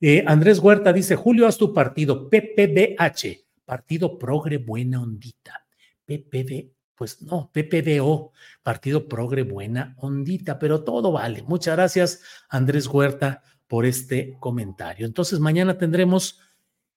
Eh, 0.00 0.24
Andrés 0.26 0.58
Huerta 0.58 0.92
dice, 0.92 1.16
Julio, 1.16 1.46
haz 1.46 1.56
tu 1.56 1.72
partido, 1.72 2.28
PPBH, 2.28 3.44
Partido 3.64 4.18
Progre 4.18 4.58
Buena 4.58 5.00
Ondita. 5.00 5.66
PPB, 6.04 6.73
pues 6.94 7.22
no, 7.22 7.50
PPBO, 7.52 8.32
Partido 8.62 9.08
Progre 9.08 9.42
Buena 9.42 9.94
Ondita, 9.98 10.58
pero 10.58 10.84
todo 10.84 11.12
vale. 11.12 11.42
Muchas 11.42 11.76
gracias, 11.76 12.22
Andrés 12.48 12.86
Huerta, 12.86 13.42
por 13.66 13.86
este 13.86 14.36
comentario. 14.40 15.06
Entonces, 15.06 15.40
mañana 15.40 15.78
tendremos, 15.78 16.40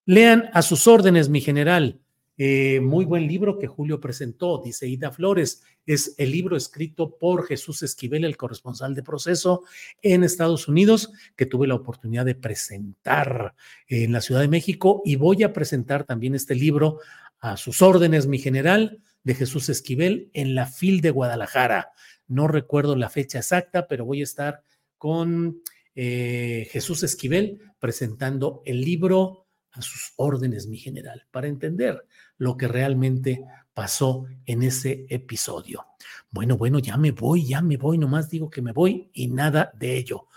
lean 0.05 0.49
a 0.53 0.61
sus 0.61 0.87
órdenes, 0.87 1.29
mi 1.29 1.41
general. 1.41 2.01
Eh, 2.39 2.79
muy 2.81 3.05
buen 3.05 3.25
libro 3.27 3.57
que 3.57 3.65
Julio 3.65 3.99
presentó, 3.99 4.61
dice 4.63 4.87
Ida 4.87 5.11
Flores. 5.11 5.63
Es 5.87 6.13
el 6.19 6.31
libro 6.31 6.55
escrito 6.55 7.17
por 7.17 7.47
Jesús 7.47 7.81
Esquivel, 7.81 8.25
el 8.25 8.37
corresponsal 8.37 8.93
de 8.93 9.01
proceso 9.01 9.63
en 10.03 10.23
Estados 10.23 10.67
Unidos, 10.67 11.11
que 11.35 11.47
tuve 11.47 11.65
la 11.65 11.73
oportunidad 11.73 12.25
de 12.25 12.35
presentar 12.35 13.55
en 13.87 14.11
la 14.11 14.21
Ciudad 14.21 14.41
de 14.41 14.49
México 14.49 15.01
y 15.03 15.15
voy 15.15 15.41
a 15.41 15.51
presentar 15.51 16.03
también 16.03 16.35
este 16.35 16.53
libro 16.53 16.99
a 17.39 17.57
sus 17.57 17.81
órdenes, 17.81 18.27
mi 18.27 18.37
general, 18.37 19.01
de 19.27 19.35
Jesús 19.35 19.67
Esquivel 19.67 20.31
en 20.31 20.55
la 20.55 20.67
FIL 20.67 21.01
de 21.01 21.11
Guadalajara. 21.11 21.91
No 22.27 22.47
recuerdo 22.47 22.95
la 22.95 23.09
fecha 23.09 23.39
exacta, 23.39 23.85
pero 23.85 24.05
voy 24.05 24.21
a 24.21 24.23
estar 24.23 24.63
con 24.97 25.61
eh, 25.95 26.65
Jesús 26.71 27.03
Esquivel 27.03 27.59
presentando 27.77 28.61
el 28.65 28.79
libro 28.79 29.47
a 29.73 29.81
sus 29.81 30.13
órdenes, 30.15 30.67
mi 30.67 30.77
general, 30.77 31.27
para 31.29 31.47
entender 31.47 32.05
lo 32.37 32.55
que 32.55 32.69
realmente 32.69 33.43
pasó 33.73 34.27
en 34.45 34.63
ese 34.63 35.05
episodio. 35.09 35.85
Bueno, 36.31 36.55
bueno, 36.57 36.79
ya 36.79 36.95
me 36.95 37.11
voy, 37.11 37.45
ya 37.45 37.61
me 37.61 37.75
voy, 37.75 37.97
nomás 37.97 38.29
digo 38.29 38.49
que 38.49 38.61
me 38.61 38.71
voy 38.71 39.09
y 39.11 39.27
nada 39.27 39.73
de 39.77 39.97
ello. 39.97 40.27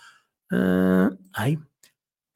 Ah, 0.50 1.12
ay. 1.32 1.60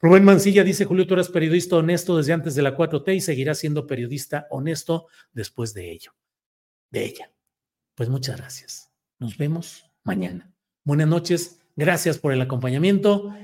Rubén 0.00 0.22
Mancilla 0.22 0.62
dice, 0.62 0.84
Julio, 0.84 1.04
tú 1.04 1.14
eres 1.14 1.30
periodista 1.30 1.74
honesto 1.74 2.16
desde 2.16 2.32
antes 2.32 2.54
de 2.54 2.62
la 2.62 2.76
4T 2.76 3.16
y 3.16 3.20
seguirás 3.20 3.58
siendo 3.58 3.88
periodista 3.88 4.46
honesto 4.50 5.08
después 5.32 5.74
de 5.74 5.90
ello, 5.90 6.12
de 6.94 7.04
ella. 7.04 7.30
Pues 7.94 8.08
muchas 8.08 8.38
gracias. 8.38 8.90
Nos 9.18 9.36
vemos 9.36 9.84
mañana. 10.02 10.50
Buenas 10.84 11.08
noches, 11.08 11.60
gracias 11.76 12.18
por 12.18 12.32
el 12.32 12.40
acompañamiento 12.40 13.34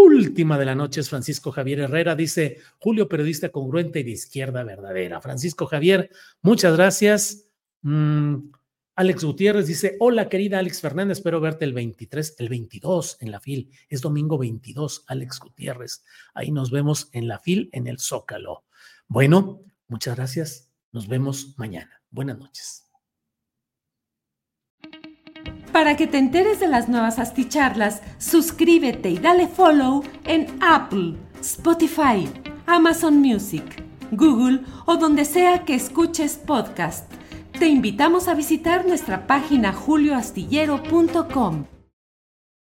última 0.00 0.58
de 0.58 0.64
la 0.64 0.74
noche 0.74 1.00
es 1.00 1.08
Francisco 1.08 1.52
Javier 1.52 1.80
Herrera. 1.80 2.14
Dice 2.14 2.58
Julio, 2.78 3.08
periodista 3.08 3.50
congruente 3.50 4.00
y 4.00 4.02
de 4.02 4.10
izquierda 4.10 4.64
verdadera. 4.64 5.20
Francisco 5.20 5.66
Javier, 5.66 6.10
muchas 6.42 6.74
gracias. 6.76 7.46
Mm, 7.82 8.50
Alex 8.96 9.24
Gutiérrez 9.24 9.66
dice: 9.66 9.96
Hola, 10.00 10.28
querida 10.28 10.58
Alex 10.58 10.80
Fernández, 10.80 11.18
espero 11.18 11.40
verte 11.40 11.64
el 11.64 11.72
23, 11.72 12.36
el 12.38 12.48
22 12.48 13.18
en 13.20 13.30
la 13.30 13.40
FIL. 13.40 13.70
Es 13.88 14.00
domingo 14.00 14.38
22, 14.38 15.04
Alex 15.06 15.38
Gutiérrez. 15.38 16.04
Ahí 16.34 16.50
nos 16.50 16.70
vemos 16.70 17.08
en 17.12 17.28
la 17.28 17.38
FIL, 17.38 17.70
en 17.72 17.86
el 17.86 17.98
Zócalo. 17.98 18.64
Bueno, 19.06 19.62
muchas 19.88 20.16
gracias. 20.16 20.69
Nos 20.92 21.06
vemos 21.08 21.54
mañana. 21.56 22.02
Buenas 22.10 22.38
noches. 22.38 22.86
Para 25.72 25.96
que 25.96 26.06
te 26.06 26.18
enteres 26.18 26.58
de 26.58 26.66
las 26.66 26.88
nuevas 26.88 27.18
asticharlas, 27.18 28.02
suscríbete 28.18 29.08
y 29.10 29.18
dale 29.18 29.46
follow 29.46 30.02
en 30.24 30.46
Apple, 30.60 31.14
Spotify, 31.40 32.28
Amazon 32.66 33.20
Music, 33.20 33.64
Google 34.10 34.62
o 34.86 34.96
donde 34.96 35.24
sea 35.24 35.64
que 35.64 35.74
escuches 35.74 36.36
podcast. 36.38 37.10
Te 37.58 37.68
invitamos 37.68 38.26
a 38.26 38.34
visitar 38.34 38.86
nuestra 38.86 39.26
página 39.26 39.72
julioastillero.com. 39.72 41.66